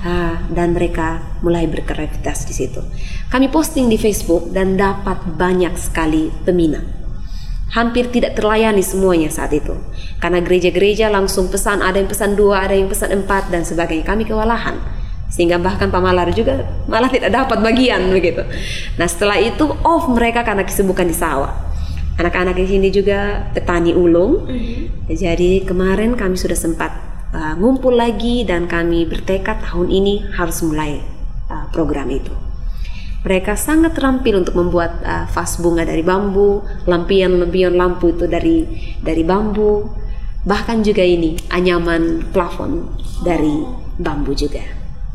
[0.08, 2.80] Ah, dan mereka mulai berkreativitas di situ.
[3.28, 6.86] Kami posting di Facebook dan dapat banyak sekali peminat.
[7.76, 9.76] Hampir tidak terlayani semuanya saat itu.
[10.24, 14.08] Karena gereja-gereja langsung pesan, ada yang pesan dua, ada yang pesan empat, dan sebagainya.
[14.08, 14.80] Kami kewalahan.
[15.28, 18.48] Sehingga bahkan Pak Malar juga malah tidak dapat bagian begitu.
[18.96, 21.67] Nah setelah itu off mereka karena kesibukan di sawah.
[22.18, 24.50] Anak-anak di sini juga petani ulung.
[25.06, 26.92] Jadi kemarin kami sudah sempat
[27.30, 30.98] uh, ngumpul lagi dan kami bertekad tahun ini harus mulai
[31.50, 32.34] uh, program itu.
[33.22, 38.66] Mereka sangat terampil untuk membuat uh, vas bunga dari bambu, lampion-lampion lampu itu dari
[39.04, 39.86] dari bambu,
[40.48, 42.88] bahkan juga ini anyaman plafon
[43.22, 43.62] dari
[44.00, 44.64] bambu juga.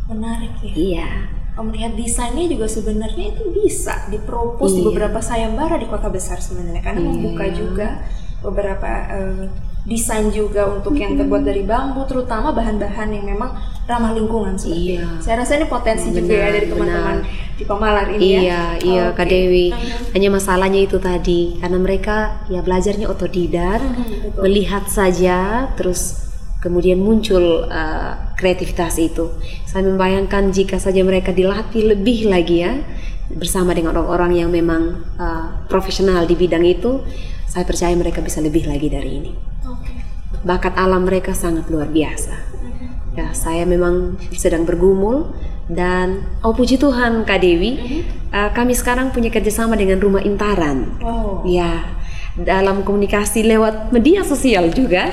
[0.06, 0.72] Menarik ya.
[0.76, 1.08] Iya,
[1.54, 4.88] Melihat desainnya juga sebenarnya itu bisa dipropos di Iya.
[4.88, 8.00] beberapa sayembara di kota besar sebenarnya karena membuka juga
[8.40, 9.46] beberapa eh,
[9.82, 13.52] desain juga untuk yang terbuat dari bambu terutama bahan-bahan yang memang
[13.84, 15.02] ramah lingkungan seperti Iya.
[15.02, 15.16] itu.
[15.20, 17.16] Saya rasa ini potensi juga ya Benar, dari teman-teman
[17.52, 18.40] di Pemalar ini ya.
[18.40, 19.26] iya, iya Kak.
[19.28, 19.66] Dewi.
[19.70, 20.14] Mhm.
[20.14, 24.40] Hanya masalahnya itu tadi karena mereka ya belajarnya otodidak, Mhm, betul.
[24.40, 25.38] melihat saja
[25.76, 26.31] terus
[26.62, 29.34] kemudian muncul uh, kreativitas itu.
[29.66, 32.78] Saya membayangkan jika saja mereka dilatih lebih lagi ya
[33.34, 37.02] bersama dengan orang-orang yang memang uh, profesional di bidang itu,
[37.50, 39.32] saya percaya mereka bisa lebih lagi dari ini.
[40.46, 42.34] Bakat alam mereka sangat luar biasa.
[43.12, 45.36] Ya, saya memang sedang bergumul
[45.68, 50.96] dan oh puji Tuhan Kak Dewi, uh, kami sekarang punya kerjasama dengan Rumah Intaran.
[51.04, 51.44] Oh.
[51.44, 51.92] Ya,
[52.32, 55.12] dalam komunikasi lewat media sosial juga,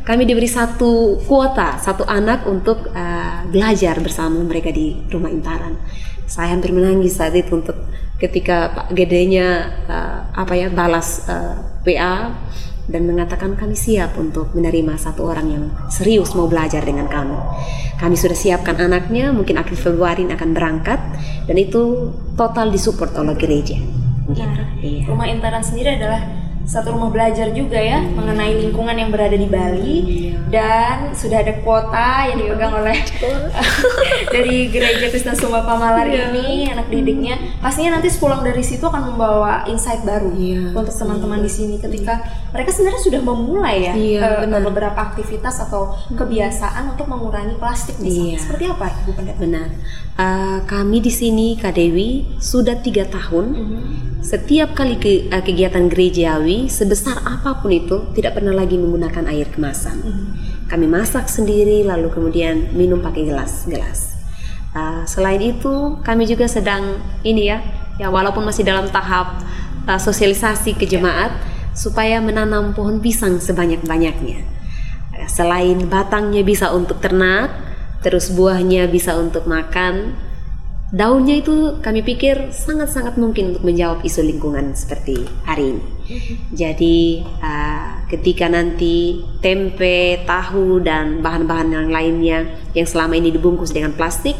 [0.00, 5.76] kami diberi satu kuota, satu anak untuk uh, belajar bersama mereka di Rumah Intaran.
[6.24, 7.76] Saya hampir menangis saat itu untuk
[8.16, 12.32] ketika Pak Gedenya uh, apa ya balas uh, WA
[12.88, 17.36] dan mengatakan kami siap untuk menerima satu orang yang serius mau belajar dengan kami.
[18.00, 21.00] Kami sudah siapkan anaknya, mungkin akhir Februari akan berangkat
[21.44, 23.76] dan itu total disupport oleh gereja.
[24.24, 25.04] Nah, iya.
[25.04, 28.16] Rumah Intaran sendiri adalah satu rumah belajar juga ya hmm.
[28.16, 30.48] mengenai lingkungan yang berada di Bali hmm.
[30.48, 32.96] dan sudah ada kuota yang dipegang oleh
[34.34, 36.32] dari Gereja Kristen Sumba Pamalar yeah.
[36.32, 40.72] ini anak didiknya pastinya nanti sepulang dari situ akan membawa insight baru yeah.
[40.72, 42.24] untuk teman-teman di sini ketika
[42.56, 46.16] mereka sebenarnya sudah memulai ya yeah, uh, beberapa aktivitas atau hmm.
[46.16, 48.42] kebiasaan untuk mengurangi plastik misalnya yeah.
[48.42, 49.32] seperti apa Ibu Pendeta?
[49.34, 49.68] Benar
[50.18, 53.82] uh, kami di sini Kak Dewi sudah tiga tahun mm -hmm.
[54.22, 59.50] setiap kali ke, uh, kegiatan gerejawi sebesar apa pun itu tidak pernah lagi menggunakan air
[59.50, 59.98] kemasan.
[60.00, 60.24] Mm.
[60.70, 64.14] Kami masak sendiri lalu kemudian minum pakai gelas-gelas.
[64.74, 67.62] Uh, selain itu kami juga sedang ini ya,
[67.94, 69.38] ya walaupun masih dalam tahap
[69.86, 71.70] uh, sosialisasi ke jemaat yeah.
[71.78, 74.42] supaya menanam pohon pisang sebanyak-banyaknya.
[75.14, 77.54] Uh, selain batangnya bisa untuk ternak,
[78.02, 80.18] terus buahnya bisa untuk makan,
[80.94, 85.82] daunnya itu kami pikir sangat-sangat mungkin untuk menjawab isu lingkungan seperti hari ini.
[85.82, 86.36] Mm-hmm.
[86.54, 86.96] Jadi
[87.42, 92.38] uh, ketika nanti tempe, tahu dan bahan-bahan yang lainnya
[92.78, 94.38] yang selama ini dibungkus dengan plastik,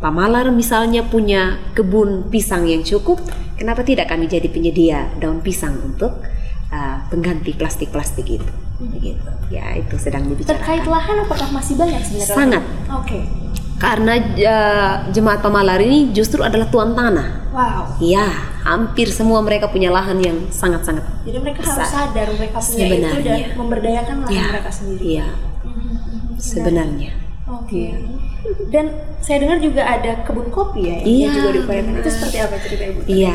[0.00, 3.20] Pamalar misalnya punya kebun pisang yang cukup,
[3.60, 6.24] kenapa tidak kami jadi penyedia daun pisang untuk
[6.72, 8.46] uh, pengganti plastik-plastik itu?
[8.46, 8.94] Mm-hmm.
[8.94, 9.30] Begitu.
[9.50, 10.54] Ya itu sedang dibicarakan.
[10.54, 12.30] Terkait lahan apakah masih banyak sebenarnya?
[12.30, 12.62] Sangat.
[12.94, 13.26] Oke.
[13.26, 13.49] Okay
[13.80, 17.48] karena uh, jemaat pemalar ini justru adalah tuan tanah.
[17.48, 17.96] Wow.
[17.96, 18.28] Iya,
[18.60, 21.00] hampir semua mereka punya lahan yang sangat-sangat.
[21.24, 21.80] Jadi mereka besar.
[21.80, 23.16] harus sadar mereka punya Sebenarnya.
[23.16, 24.46] itu dan memberdayakan lahan ya.
[24.52, 25.02] mereka sendiri.
[25.02, 25.28] Iya.
[25.64, 26.36] Mm-hmm.
[26.36, 27.12] Sebenarnya.
[27.50, 27.66] Oke.
[27.66, 27.90] Okay.
[28.68, 28.86] Dan
[29.20, 31.92] saya dengar juga ada kebun kopi ya iya, yang juga diupayakan.
[32.04, 33.00] Itu seperti apa cerita Ibu?
[33.08, 33.34] Iya.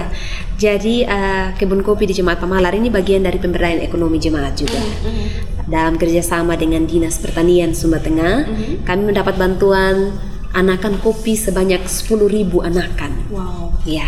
[0.62, 4.77] Jadi uh, kebun kopi di Jemaat Pemalar ini bagian dari pemberdayaan ekonomi jemaat juga.
[4.77, 5.27] Mm -hmm.
[5.65, 8.73] Dalam kerjasama dengan Dinas Pertanian Sumba Tengah, mm -hmm.
[8.86, 10.13] kami mendapat bantuan
[10.56, 13.12] anakan kopi sebanyak 10.000 anakan.
[13.28, 13.76] Wow.
[13.84, 14.08] Ya.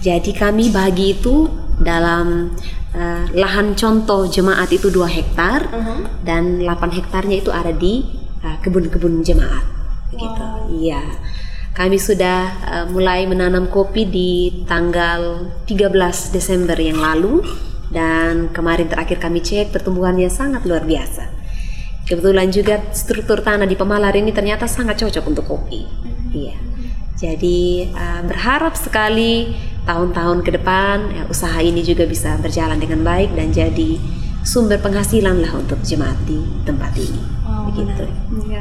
[0.00, 1.46] Jadi kami bagi itu
[1.78, 2.56] dalam
[2.96, 6.00] uh, lahan contoh jemaat itu 2 hektar uh -huh.
[6.24, 8.02] dan 8 hektarnya itu ada di
[8.42, 9.62] uh, kebun-kebun jemaat.
[10.10, 10.46] Gitu.
[10.88, 11.04] Iya.
[11.72, 14.30] Kami sudah uh, mulai menanam kopi di
[14.68, 15.92] tanggal 13
[16.34, 17.40] Desember yang lalu
[17.92, 21.41] dan kemarin terakhir kami cek pertumbuhannya sangat luar biasa.
[22.12, 25.88] Kebetulan juga struktur tanah di Pemalar ini ternyata sangat cocok untuk kopi.
[26.28, 26.60] Iya.
[27.16, 29.56] Jadi uh, berharap sekali
[29.88, 33.96] tahun-tahun ke depan ya, usaha ini juga bisa berjalan dengan baik dan jadi
[34.44, 36.36] sumber penghasilan lah untuk jemaat di
[36.68, 37.22] tempat ini.
[37.48, 38.04] Oh, begitu.
[38.44, 38.60] Ya.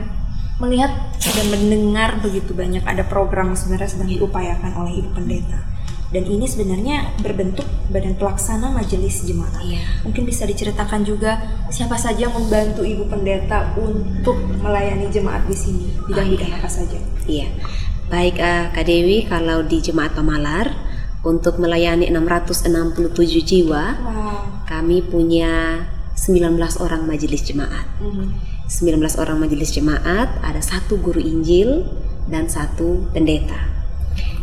[0.64, 5.60] Melihat dan mendengar begitu banyak ada program sebenarnya sedang diupayakan oleh Ibu Pendeta
[6.12, 9.64] dan ini sebenarnya berbentuk badan pelaksana majelis jemaat.
[9.64, 10.04] Iya.
[10.04, 11.40] Mungkin bisa diceritakan juga
[11.72, 16.60] siapa saja yang membantu ibu pendeta untuk melayani jemaat di sini bidang-bidang oh, iya.
[16.60, 17.00] apa saja?
[17.24, 17.48] Iya,
[18.12, 20.68] baik uh, Kak Dewi kalau di jemaat Pemalar
[21.24, 23.16] untuk melayani 667
[23.48, 24.68] jiwa, wow.
[24.68, 25.86] kami punya
[26.20, 27.88] 19 orang majelis jemaat.
[28.04, 28.28] Mm -hmm.
[28.68, 31.88] 19 orang majelis jemaat, ada satu guru Injil
[32.32, 33.81] dan satu pendeta.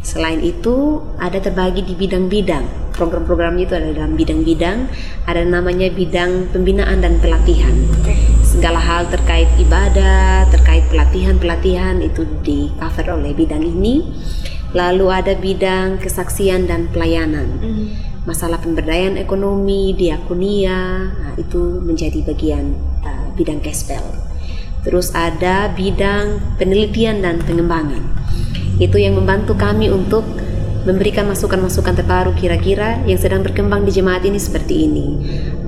[0.02, 2.94] Selain itu ada terbagi di bidang-bidang.
[2.94, 4.90] Program-programnya itu ada dalam bidang-bidang,
[5.26, 7.74] ada namanya bidang pembinaan dan pelatihan.
[8.42, 14.02] Segala hal terkait ibadah, terkait pelatihan-pelatihan itu di cover oleh bidang ini.
[14.74, 17.48] Lalu ada bidang kesaksian dan pelayanan.
[18.26, 24.04] Masalah pemberdayaan ekonomi, diakonia, nah, itu menjadi bagian uh, bidang kespel.
[24.84, 28.04] Terus ada bidang penelitian dan pengembangan
[28.78, 30.24] itu yang membantu kami untuk
[30.86, 35.06] memberikan masukan-masukan terbaru kira-kira yang sedang berkembang di jemaat ini seperti ini.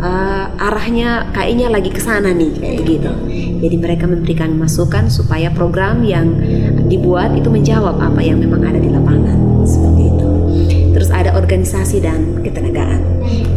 [0.01, 3.13] Uh, arahnya kayaknya lagi ke sana nih kayak gitu.
[3.61, 6.41] Jadi mereka memberikan masukan supaya program yang
[6.89, 10.31] dibuat itu menjawab apa yang memang ada di lapangan seperti itu.
[10.97, 13.03] Terus ada organisasi dan ketenagaan.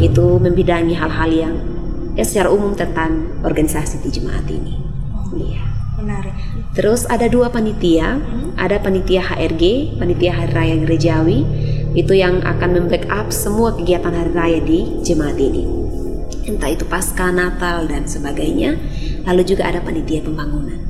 [0.03, 1.55] Itu membidangi hal-hal yang
[2.19, 4.75] ya secara umum tentang organisasi di jemaat ini.
[5.31, 5.72] Menarik.
[6.73, 8.17] Terus ada dua panitia,
[8.57, 11.45] ada panitia HRG, panitia Hari Raya Gerejawi,
[11.93, 15.69] itu yang akan membackup semua kegiatan Hari Raya di jemaat ini.
[16.49, 18.75] Entah itu pasca Natal dan sebagainya.
[19.23, 20.81] Lalu juga ada panitia pembangunan.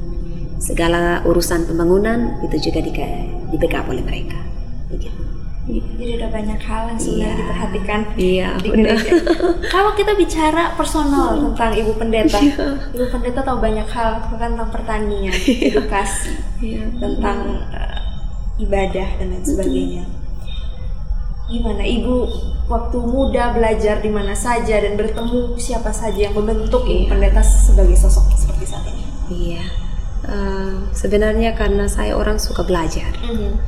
[0.63, 2.91] Segala urusan pembangunan itu juga di,
[3.51, 4.52] di backup oleh mereka.
[5.63, 7.39] Jadi ada banyak hal yang sebenarnya yeah.
[7.39, 9.11] diperhatikan yeah, di gereja.
[9.71, 12.75] Kalau kita bicara personal tentang ibu pendeta, yeah.
[12.91, 15.71] ibu pendeta tahu banyak hal tentang pertanian, yeah.
[15.71, 16.83] edukasi, yeah.
[16.99, 17.99] tentang uh,
[18.59, 20.03] ibadah dan lain sebagainya.
[21.43, 22.23] gimana ibu
[22.65, 27.09] waktu muda belajar di mana saja dan bertemu siapa saja yang membentuk ibu Iya.
[27.11, 29.03] pendeta sebagai sosok seperti saat ini?
[29.29, 29.63] Iya.
[30.23, 33.11] Eh, sebenarnya karena saya orang suka belajar.
[33.21, 33.59] Mhm.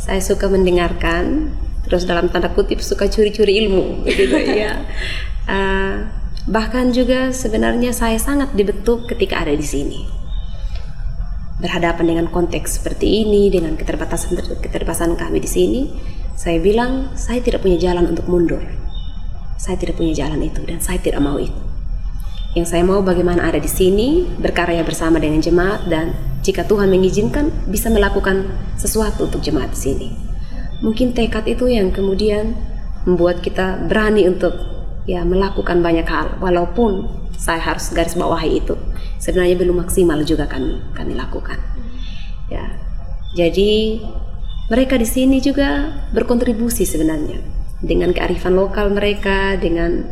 [0.00, 1.52] Saya suka mendengarkan,
[1.84, 4.32] terus dalam tanda kutip suka curi-curi ilmu, begitu
[4.64, 4.80] ya.
[5.44, 5.94] Eh,
[6.48, 10.00] bahkan juga sebenarnya saya sangat dibentuk ketika ada di sini.
[11.60, 15.80] Berhadapan dengan konteks seperti ini, dengan keterbatasan keterbatasan kami di sini,
[16.32, 18.64] saya bilang saya tidak punya jalan untuk mundur.
[19.60, 21.52] Saya tidak punya jalan itu dan saya tidak mau itu.
[22.56, 27.52] Yang saya mau bagaimana ada di sini, berkarya bersama dengan jemaat dan jika Tuhan mengizinkan
[27.68, 28.48] bisa melakukan
[28.80, 30.08] sesuatu untuk jemaat di sini.
[30.80, 32.56] Mungkin tekad itu yang kemudian
[33.04, 34.56] membuat kita berani untuk
[35.04, 38.76] ya melakukan banyak hal walaupun saya harus garis bawahi itu.
[39.20, 41.60] Sebenarnya belum maksimal juga kami kami lakukan.
[42.48, 42.64] Ya.
[43.36, 44.00] Jadi
[44.68, 47.40] mereka di sini juga berkontribusi sebenarnya
[47.80, 50.04] dengan kearifan lokal mereka, dengan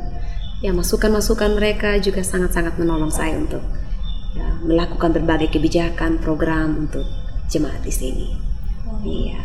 [0.65, 3.63] ya masukan-masukan mereka juga sangat-sangat menolong saya untuk
[4.39, 7.03] ya, melakukan berbagai kebijakan program untuk
[7.51, 8.29] jemaat di sini.
[9.03, 9.43] Iya,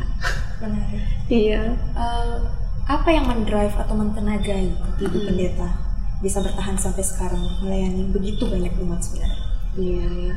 [0.62, 1.02] Menarik.
[1.44, 1.62] iya.
[1.76, 2.38] Eh,
[2.84, 5.28] apa yang mendrive atau mentenagai ibu Hmm.
[5.30, 5.70] pendeta
[6.22, 9.40] bisa bertahan sampai sekarang melayani begitu banyak umat sebenarnya?
[9.76, 10.36] Iya, iya.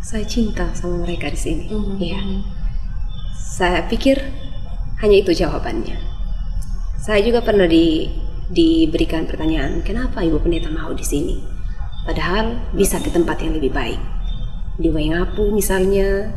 [0.00, 1.64] Saya cinta sama mereka di sini.
[1.68, 1.96] Mhm.
[1.98, 2.20] Iya.
[3.36, 4.20] Saya pikir
[5.00, 5.96] hanya itu jawabannya.
[7.00, 8.08] Saya juga pernah di
[8.50, 11.38] diberikan pertanyaan, kenapa ibu pendeta mau di sini?
[12.04, 14.00] Padahal bisa ke tempat yang lebih baik.
[14.80, 16.32] Di Waingapu misalnya,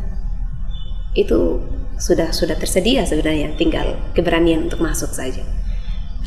[1.15, 1.63] itu
[1.95, 5.45] sudah sudah tersedia sebenarnya, tinggal keberanian untuk masuk saja.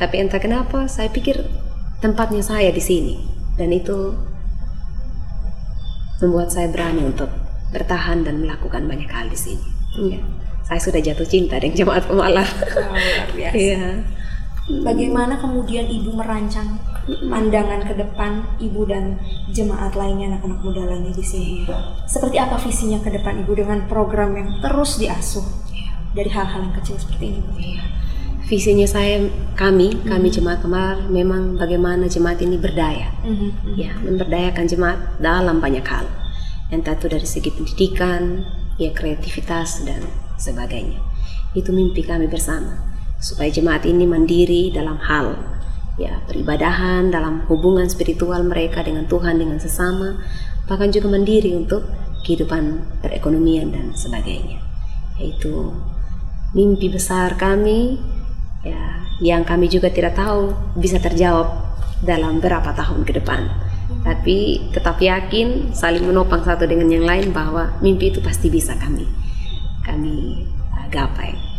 [0.01, 1.45] Tapi entah kenapa, saya pikir
[2.01, 3.21] tempatnya saya di sini,
[3.61, 4.17] dan itu
[6.25, 7.29] membuat saya berani untuk
[7.77, 9.67] bertahan dan melakukan banyak hal di sini.
[9.97, 10.21] Iya.
[10.65, 12.49] Saya sudah jatuh cinta dengan jemaat pemalar.
[12.49, 13.55] Wow, luar biasa.
[13.57, 13.85] Iya.
[14.83, 19.19] Bagaimana kemudian ibu merancang pandangan ke depan ibu dan
[19.55, 21.63] jemaat lainnya anak-anak muda lainnya di sini?
[22.11, 25.47] Seperti apa visinya ke depan ibu dengan program yang terus diasuh
[26.13, 27.39] dari hal-hal yang kecil seperti ini?
[27.43, 27.53] Bu?
[27.59, 27.83] Iya.
[28.47, 29.27] Visinya saya,
[29.59, 33.11] kami, kami jemaat pemalar, memang bagaimana jemaat ini berdaya.
[33.27, 33.75] Mhm.
[33.75, 36.07] Ya, memberdayakan jemaat dalam banyak hal.
[36.71, 38.47] Entah itu dari segi pendidikan,
[38.79, 39.99] ya kreativitas dan
[40.39, 41.03] sebagainya.
[41.59, 42.87] Itu mimpi kami bersama.
[43.19, 45.56] Supaya jemaat ini mandiri dalam hal
[45.97, 50.21] ya peribadahan, dalam hubungan spiritual mereka dengan Tuhan, dengan sesama,
[50.69, 51.85] bahkan juga mandiri untuk
[52.25, 54.61] kehidupan perekonomian dan sebagainya.
[55.17, 55.73] Yaitu
[56.53, 58.01] mimpi besar kami
[58.65, 61.53] ya yang kami juga tidak tahu bisa terjawab
[62.05, 63.49] dalam berapa tahun ke depan.
[64.05, 69.07] Tapi tetap yakin saling menopang satu dengan yang lain bahwa mimpi itu pasti bisa kami
[69.87, 70.43] kami
[70.91, 71.56] gapai.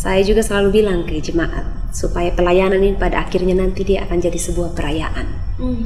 [0.00, 4.40] Saya juga selalu bilang ke jemaat supaya pelayanan ini pada akhirnya nanti dia akan jadi
[4.40, 5.26] sebuah perayaan.
[5.60, 5.84] Hmm.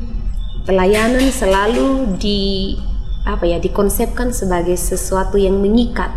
[0.62, 2.78] Pelayanan selalu di
[3.26, 6.14] apa ya dikonsepkan sebagai sesuatu yang mengikat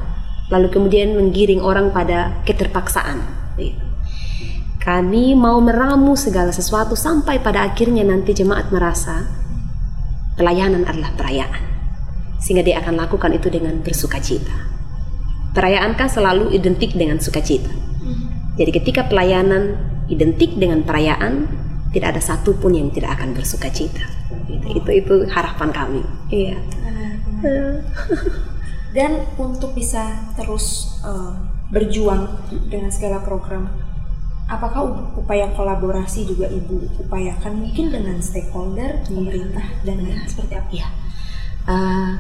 [0.54, 3.26] lalu kemudian menggiring orang pada keterpaksaan.
[3.58, 3.82] Gitu.
[4.78, 9.26] Kami mau meramu segala sesuatu sampai pada akhirnya nanti jemaat merasa
[10.38, 11.66] pelayanan adalah perayaan.
[12.38, 14.54] Sehingga dia akan lakukan itu dengan bersuka cita.
[15.58, 17.77] Perayaan kan selalu identik dengan sukacita.
[18.58, 19.78] Jadi ketika pelayanan
[20.10, 21.46] identik dengan perayaan,
[21.94, 24.04] tidak ada satupun yang tidak akan bersuka cita.
[24.50, 24.82] Gitu.
[24.82, 26.02] Itu itu harapan kami.
[26.34, 26.58] Iya.
[28.98, 31.34] Dan untuk bisa terus eh,
[31.70, 33.70] berjuang dengan segala program,
[34.50, 40.70] apakah upaya kolaborasi juga ibu upayakan mungkin dengan stakeholder, pemerintah dan lain seperti apa?
[40.74, 40.88] Iya.
[41.68, 42.12] Eh,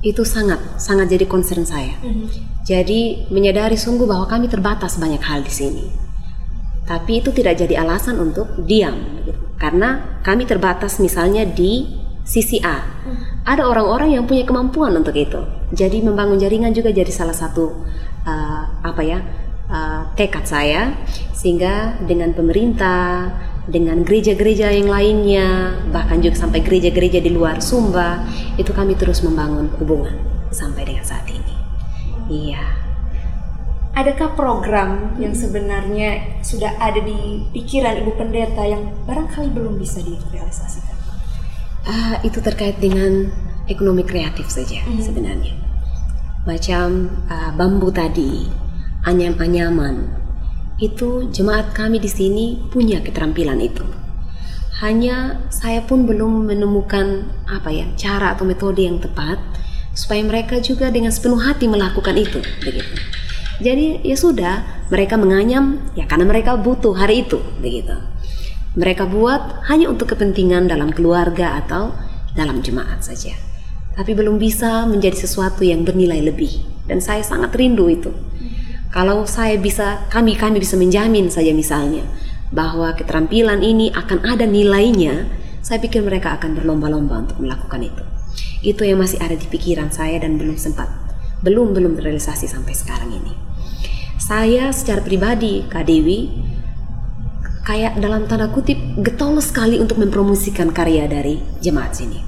[0.00, 1.96] itu sangat sangat jadi concern saya.
[2.64, 5.84] Jadi menyadari sungguh bahwa kami terbatas banyak hal di sini.
[6.88, 9.38] Tapi itu tidak jadi alasan untuk diam, gitu.
[9.62, 11.86] karena kami terbatas misalnya di
[12.26, 12.82] sisi A.
[13.46, 15.38] Ada orang-orang yang punya kemampuan untuk itu.
[15.70, 17.86] Jadi membangun jaringan juga jadi salah satu
[18.26, 19.22] uh, apa ya
[19.70, 20.98] uh, tekad saya,
[21.30, 23.30] sehingga dengan pemerintah,
[23.70, 28.26] dengan gereja-gereja yang lainnya, bahkan juga sampai gereja-gereja di luar Sumba,
[28.58, 30.18] itu kami terus membangun hubungan
[30.50, 31.54] sampai dengan saat ini.
[32.26, 32.62] Iya.
[33.94, 40.98] Adakah program yang sebenarnya sudah ada di pikiran ibu pendeta yang barangkali belum bisa direalisasikan?
[41.86, 43.30] Ah, itu terkait dengan
[43.70, 45.54] ekonomi kreatif saja sebenarnya.
[46.46, 48.46] Macam ah, bambu tadi,
[49.06, 50.19] anyam-anyaman,
[50.80, 53.84] itu jemaat kami di sini punya keterampilan itu.
[54.80, 59.36] Hanya saya pun belum menemukan apa ya cara atau metode yang tepat
[59.92, 62.96] supaya mereka juga dengan sepenuh hati melakukan itu, begitu.
[63.60, 67.92] Jadi ya sudah, mereka menganyam ya karena mereka butuh hari itu begitu.
[68.72, 71.92] Mereka buat hanya untuk kepentingan dalam keluarga atau
[72.32, 73.36] dalam jemaat saja.
[73.92, 76.62] Tapi belum bisa menjadi sesuatu yang bernilai lebih.
[76.88, 78.08] Dan saya sangat rindu itu.
[78.90, 82.02] Kalau saya bisa, kami kami bisa menjamin saja misalnya
[82.50, 85.30] bahwa keterampilan ini akan ada nilainya,
[85.62, 88.02] saya pikir mereka akan berlomba-lomba untuk melakukan itu.
[88.66, 90.90] Itu yang masih ada di pikiran saya dan belum sempat,
[91.46, 93.30] belum belum terrealisasi sampai sekarang ini.
[94.18, 96.26] Saya secara pribadi, Kak Dewi,
[97.62, 102.18] kayak dalam tanda kutip getol sekali untuk mempromosikan karya dari jemaat sini.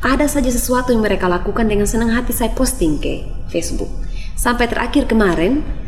[0.00, 3.92] Ada saja sesuatu yang mereka lakukan dengan senang hati saya posting ke Facebook.
[4.34, 5.81] Sampai terakhir kemarin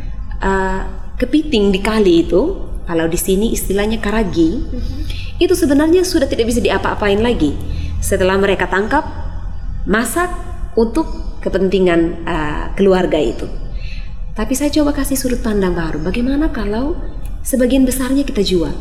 [0.45, 0.81] uh,
[1.17, 5.41] kepiting di kali itu kalau di sini istilahnya karagi, mm-hmm.
[5.41, 7.57] itu sebenarnya sudah tidak bisa diapa-apain lagi.
[7.97, 9.01] Setelah mereka tangkap,
[9.89, 10.29] masak
[10.77, 11.09] untuk
[11.41, 13.49] kepentingan uh, keluarga itu.
[14.37, 15.97] Tapi saya coba kasih sudut pandang baru.
[16.03, 16.93] Bagaimana kalau
[17.41, 18.75] sebagian besarnya kita jual?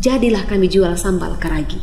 [0.00, 1.78] Jadilah kami jual sambal karagi.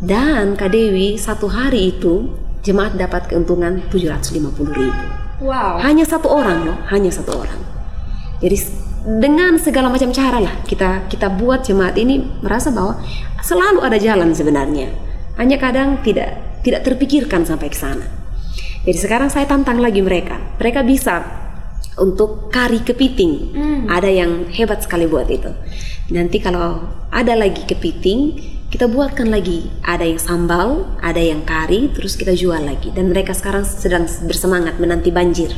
[0.00, 2.30] Dan Kak Dewi satu hari itu
[2.62, 5.02] jemaat dapat keuntungan 750 ribu.
[5.42, 5.82] Wow.
[5.84, 7.65] Hanya satu orang loh, hanya satu orang.
[8.40, 8.56] Jadi
[9.06, 12.98] dengan segala macam cara lah kita kita buat jemaat ini merasa bahwa
[13.40, 14.90] selalu ada jalan sebenarnya.
[15.38, 18.02] Hanya kadang tidak tidak terpikirkan sampai ke sana.
[18.82, 20.38] Jadi sekarang saya tantang lagi mereka.
[20.58, 21.22] Mereka bisa
[21.98, 23.32] untuk kari kepiting.
[23.54, 23.80] Hmm.
[23.86, 25.50] Ada yang hebat sekali buat itu.
[26.12, 28.38] Nanti kalau ada lagi kepiting,
[28.70, 29.70] kita buatkan lagi.
[29.82, 32.94] Ada yang sambal, ada yang kari, terus kita jual lagi.
[32.94, 35.54] Dan mereka sekarang sedang bersemangat menanti banjir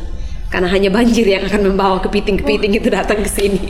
[0.48, 2.80] karena hanya banjir yang akan membawa kepiting-kepiting oh.
[2.80, 3.68] itu datang ke sini.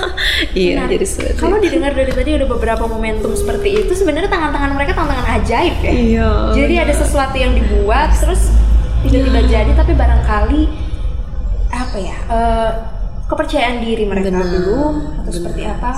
[0.58, 1.06] iya, nah, jadi
[1.38, 5.92] kalau didengar dari tadi ada beberapa momentum seperti itu, sebenarnya tangan-tangan mereka tangan-tangan ajaib ya.
[5.94, 6.30] Iya.
[6.58, 8.50] Jadi ada sesuatu yang dibuat terus
[9.06, 9.50] tiba-tiba iya.
[9.62, 10.62] jadi, tapi barangkali
[11.70, 12.16] apa ya?
[12.26, 12.72] Uh,
[13.30, 15.34] kepercayaan diri mereka benar, belum atau benar.
[15.34, 15.90] seperti apa?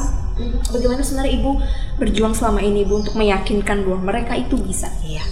[0.71, 1.51] Bagaimana sebenarnya ibu
[1.97, 4.93] berjuang selama ini ibu untuk meyakinkan bahwa mereka itu bisa?
[5.03, 5.25] Iya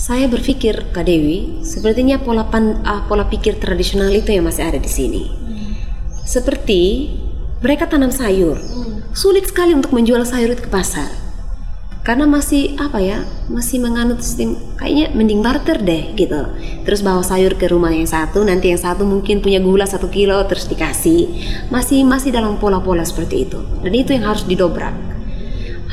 [0.00, 4.80] saya berpikir Kak Dewi, sepertinya pola pan, uh, pola pikir tradisional itu yang masih ada
[4.80, 5.28] di sini.
[5.28, 5.76] Hmm.
[6.24, 7.12] Seperti
[7.60, 9.12] mereka tanam sayur, hmm.
[9.12, 11.12] sulit sekali untuk menjual sayur itu ke pasar.
[12.00, 16.48] Karena masih apa ya, masih menganut sistem kayaknya mending barter deh gitu.
[16.88, 20.40] Terus bawa sayur ke rumah yang satu, nanti yang satu mungkin punya gula satu kilo
[20.48, 21.28] terus dikasih.
[21.68, 23.60] Masih masih dalam pola-pola seperti itu.
[23.84, 25.19] Dan itu yang harus didobrak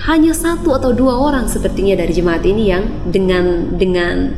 [0.06, 4.30] hanya satu atau dua orang sepertinya dari jemaat ini yang dengan dengan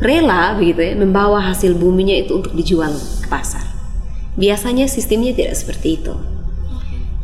[0.00, 3.64] rela begitu ya membawa hasil buminya itu untuk dijual ke pasar.
[4.40, 6.16] Biasanya sistemnya tidak seperti itu.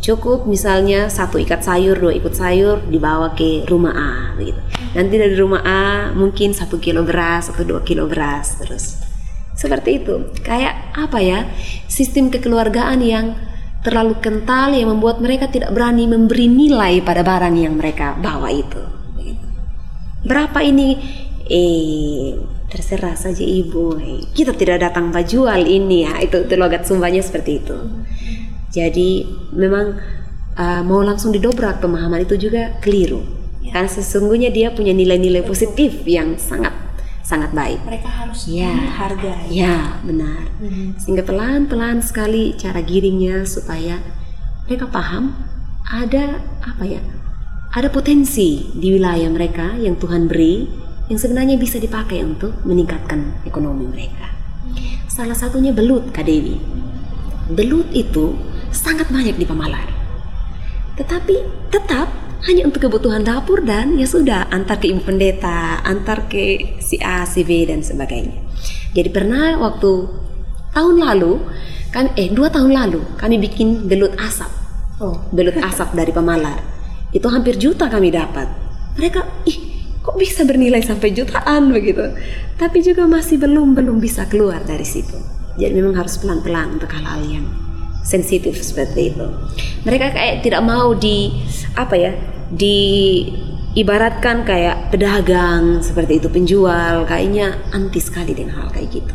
[0.03, 4.59] Cukup misalnya satu ikat sayur, dua ikut sayur dibawa ke rumah A begitu.
[4.93, 8.99] Nanti dari rumah A mungkin satu kilo beras atau dua kilo beras terus.
[9.55, 10.33] Seperti itu.
[10.43, 11.47] Kayak apa ya?
[11.87, 13.39] Sistem kekeluargaan yang
[13.83, 18.83] terlalu kental yang membuat mereka tidak berani memberi nilai pada barang yang mereka bawa itu.
[20.23, 20.95] Berapa ini?
[21.51, 22.39] Eh,
[22.71, 23.99] terserah saja ibu.
[23.99, 26.23] Eh, kita tidak datang jual ini ya.
[26.23, 27.77] Itu, itu logat sumbanya seperti itu.
[28.73, 29.99] Jadi memang
[30.57, 33.21] uh, mau langsung didobrak pemahaman itu juga keliru.
[33.61, 33.77] Ya.
[33.77, 36.73] Karena sesungguhnya dia punya nilai-nilai positif yang sangat
[37.23, 37.81] sangat baik.
[37.87, 39.47] Mereka harus ya, harga.
[39.49, 40.51] Ya, benar.
[40.59, 40.99] Hmm.
[40.99, 44.03] Sehingga pelan-pelan sekali cara giringnya supaya
[44.67, 45.33] mereka paham
[45.87, 47.03] ada apa ya?
[47.73, 50.69] Ada potensi di wilayah mereka yang Tuhan beri
[51.09, 54.29] yang sebenarnya bisa dipakai untuk meningkatkan ekonomi mereka.
[55.13, 56.57] Salah satunya belut, Kak Dewi.
[57.53, 58.33] Belut itu
[58.73, 59.85] sangat banyak di Pemalar.
[60.97, 62.09] Tetapi tetap
[62.43, 67.23] hanya untuk kebutuhan dapur dan ya sudah antar ke ibu pendeta, antar ke si A,
[67.23, 68.35] si B dan sebagainya.
[68.93, 70.11] Jadi pernah waktu
[70.75, 71.39] tahun lalu
[71.95, 74.51] kan eh dua tahun lalu kami bikin belut asap.
[74.99, 76.59] Oh, belut asap dari pemalar.
[77.15, 78.51] Itu hampir juta kami dapat.
[78.99, 79.59] Mereka ih
[80.03, 82.11] kok bisa bernilai sampai jutaan begitu.
[82.59, 85.15] Tapi juga masih belum belum bisa keluar dari situ.
[85.63, 87.47] Jadi memang harus pelan-pelan untuk hal-hal yang
[88.03, 89.27] sensitif seperti itu.
[89.87, 91.31] Mereka kayak tidak mau di
[91.79, 92.13] apa ya
[92.53, 92.79] di
[93.73, 99.15] ibaratkan kayak pedagang seperti itu penjual kayaknya anti sekali dengan hal kayak gitu.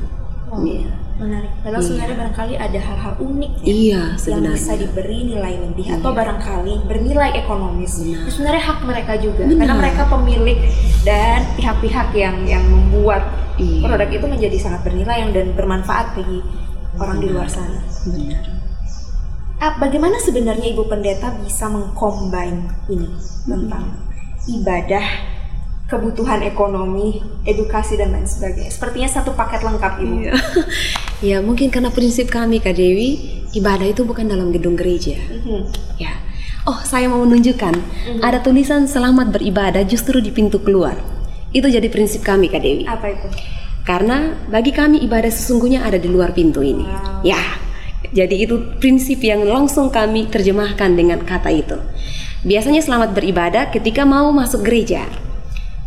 [0.50, 0.90] Oh, iya.
[1.18, 1.50] Menarik.
[1.66, 1.88] Padahal iya.
[1.90, 5.98] sebenarnya barangkali ada hal-hal unik ya, iya, yang bisa diberi nilai lebih iya.
[5.98, 7.94] atau barangkali bernilai ekonomis.
[8.06, 8.30] Benar.
[8.30, 9.58] sebenarnya hak mereka juga Benar.
[9.58, 10.60] karena mereka pemilik
[11.02, 13.82] dan pihak-pihak yang yang membuat iya.
[13.82, 17.02] produk itu menjadi sangat bernilai dan bermanfaat bagi Benar.
[17.02, 17.82] orang di luar sana.
[18.06, 18.58] Benar
[19.58, 23.10] bagaimana sebenarnya ibu pendeta bisa mengcombine ini
[23.44, 23.98] tentang
[24.46, 25.06] ibadah,
[25.90, 28.70] kebutuhan ekonomi, edukasi dan lain sebagainya.
[28.70, 30.16] Sepertinya satu paket lengkap ibu.
[30.22, 30.34] Iya.
[31.34, 35.18] ya mungkin karena prinsip kami Kak Dewi ibadah itu bukan dalam gedung gereja.
[35.18, 35.62] Mhm.
[35.98, 36.14] Ya.
[36.68, 37.80] Oh, saya mau menunjukkan
[38.20, 41.00] ada tulisan selamat beribadah justru di pintu keluar.
[41.56, 42.84] Itu jadi prinsip kami Kak Dewi.
[42.84, 43.28] Apa itu?
[43.88, 46.84] Karena bagi kami ibadah sesungguhnya ada di luar pintu ini.
[46.84, 47.24] Wow.
[47.24, 47.67] Ya.
[48.14, 51.78] Jadi itu prinsip yang langsung kami terjemahkan dengan kata itu.
[52.46, 55.06] Biasanya selamat beribadah ketika mau masuk gereja.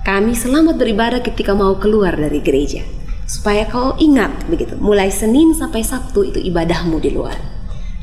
[0.02, 2.82] Kami selamat beribadah ketika mau keluar dari gereja.
[3.30, 7.38] Supaya kau ingat begitu, mulai Senin sampai Sabtu itu ibadahmu di luar.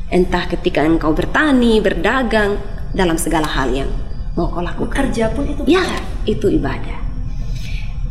[0.08, 2.56] Entah ketika engkau bertani, berdagang,
[2.96, 3.90] dalam segala hal yang
[4.36, 4.94] mau kau lakukan.
[5.12, 6.02] Kerja pun itu Ya, benar.
[6.24, 6.98] itu ibadah.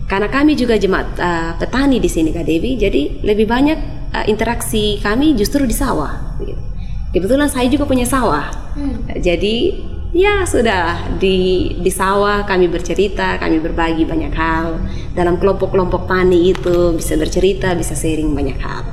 [0.07, 3.79] Karena kami juga jemaat uh, petani di sini Kak Dewi, jadi lebih banyak
[4.15, 6.39] uh, interaksi kami justru di sawah.
[6.39, 6.63] begitu.
[7.11, 8.47] Kebetulan saya juga punya sawah,
[8.77, 9.09] Hmm.
[9.19, 9.73] jadi
[10.13, 14.79] ya sudah di di sawah kami bercerita, kami berbagi banyak hal.
[15.17, 18.85] Dalam kelompok-kelompok tani itu bisa bercerita, bisa sharing banyak hal.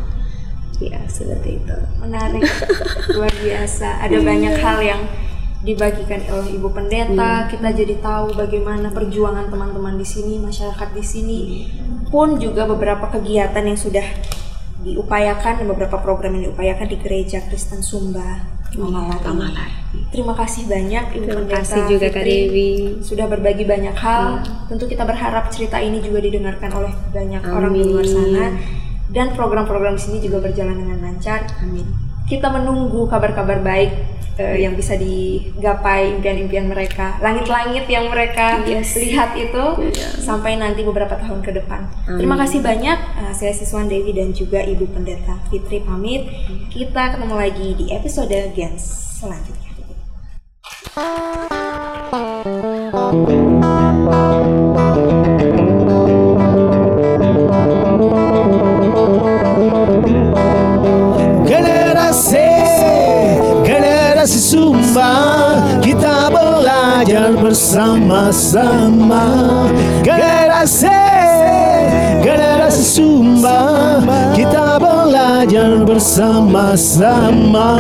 [0.82, 1.76] Ya seperti itu.
[2.02, 2.42] Menarik,
[3.14, 4.02] luar biasa.
[4.02, 5.02] Ada banyak hal yang
[5.64, 7.48] dibagikan oleh Ibu Pendeta.
[7.48, 11.40] Kita jadi tahu bagaimana perjuangan teman-teman di sini, masyarakat di sini,
[12.12, 14.04] pun juga beberapa kegiatan yang sudah
[14.84, 19.22] diupayakan dan beberapa program yang diupayakan di Gereja Kristen Sumba Mamalar.
[19.22, 19.70] Mamalar.
[20.10, 22.24] Terima kasih banyak Ibu Terima Pendeta kasih juga Kak.
[22.26, 22.70] Dewi.
[23.00, 24.42] sudah berbagi banyak hal.
[24.66, 28.14] Tentu kita berharap cerita ini juga didengarkan oleh banyak orang di luar Amin.
[28.14, 28.46] sana
[29.14, 31.46] dan program-program di sini juga berjalan dengan lancar.
[31.62, 31.86] Amin.
[32.26, 38.96] Kita menunggu kabar-kabar baik eh, yang bisa digapai impian-impian mereka, langit-langit yang mereka Yes.
[38.96, 40.08] lihat itu Iya.
[40.18, 41.86] sampai nanti beberapa tahun ke depan.
[42.06, 42.18] Amin.
[42.18, 46.26] Terima kasih banyak eh, saya Siswan Dewi dan juga Ibu Pendeta Fitri pamit.
[46.68, 48.82] Kita ketemu lagi di episode Gens
[49.18, 49.62] selanjutnya.
[67.54, 69.22] Bersama-sama.
[70.02, 70.90] Generasi,
[72.18, 74.02] generasi Sumba.
[74.34, 77.78] Kita belajar bersama-sama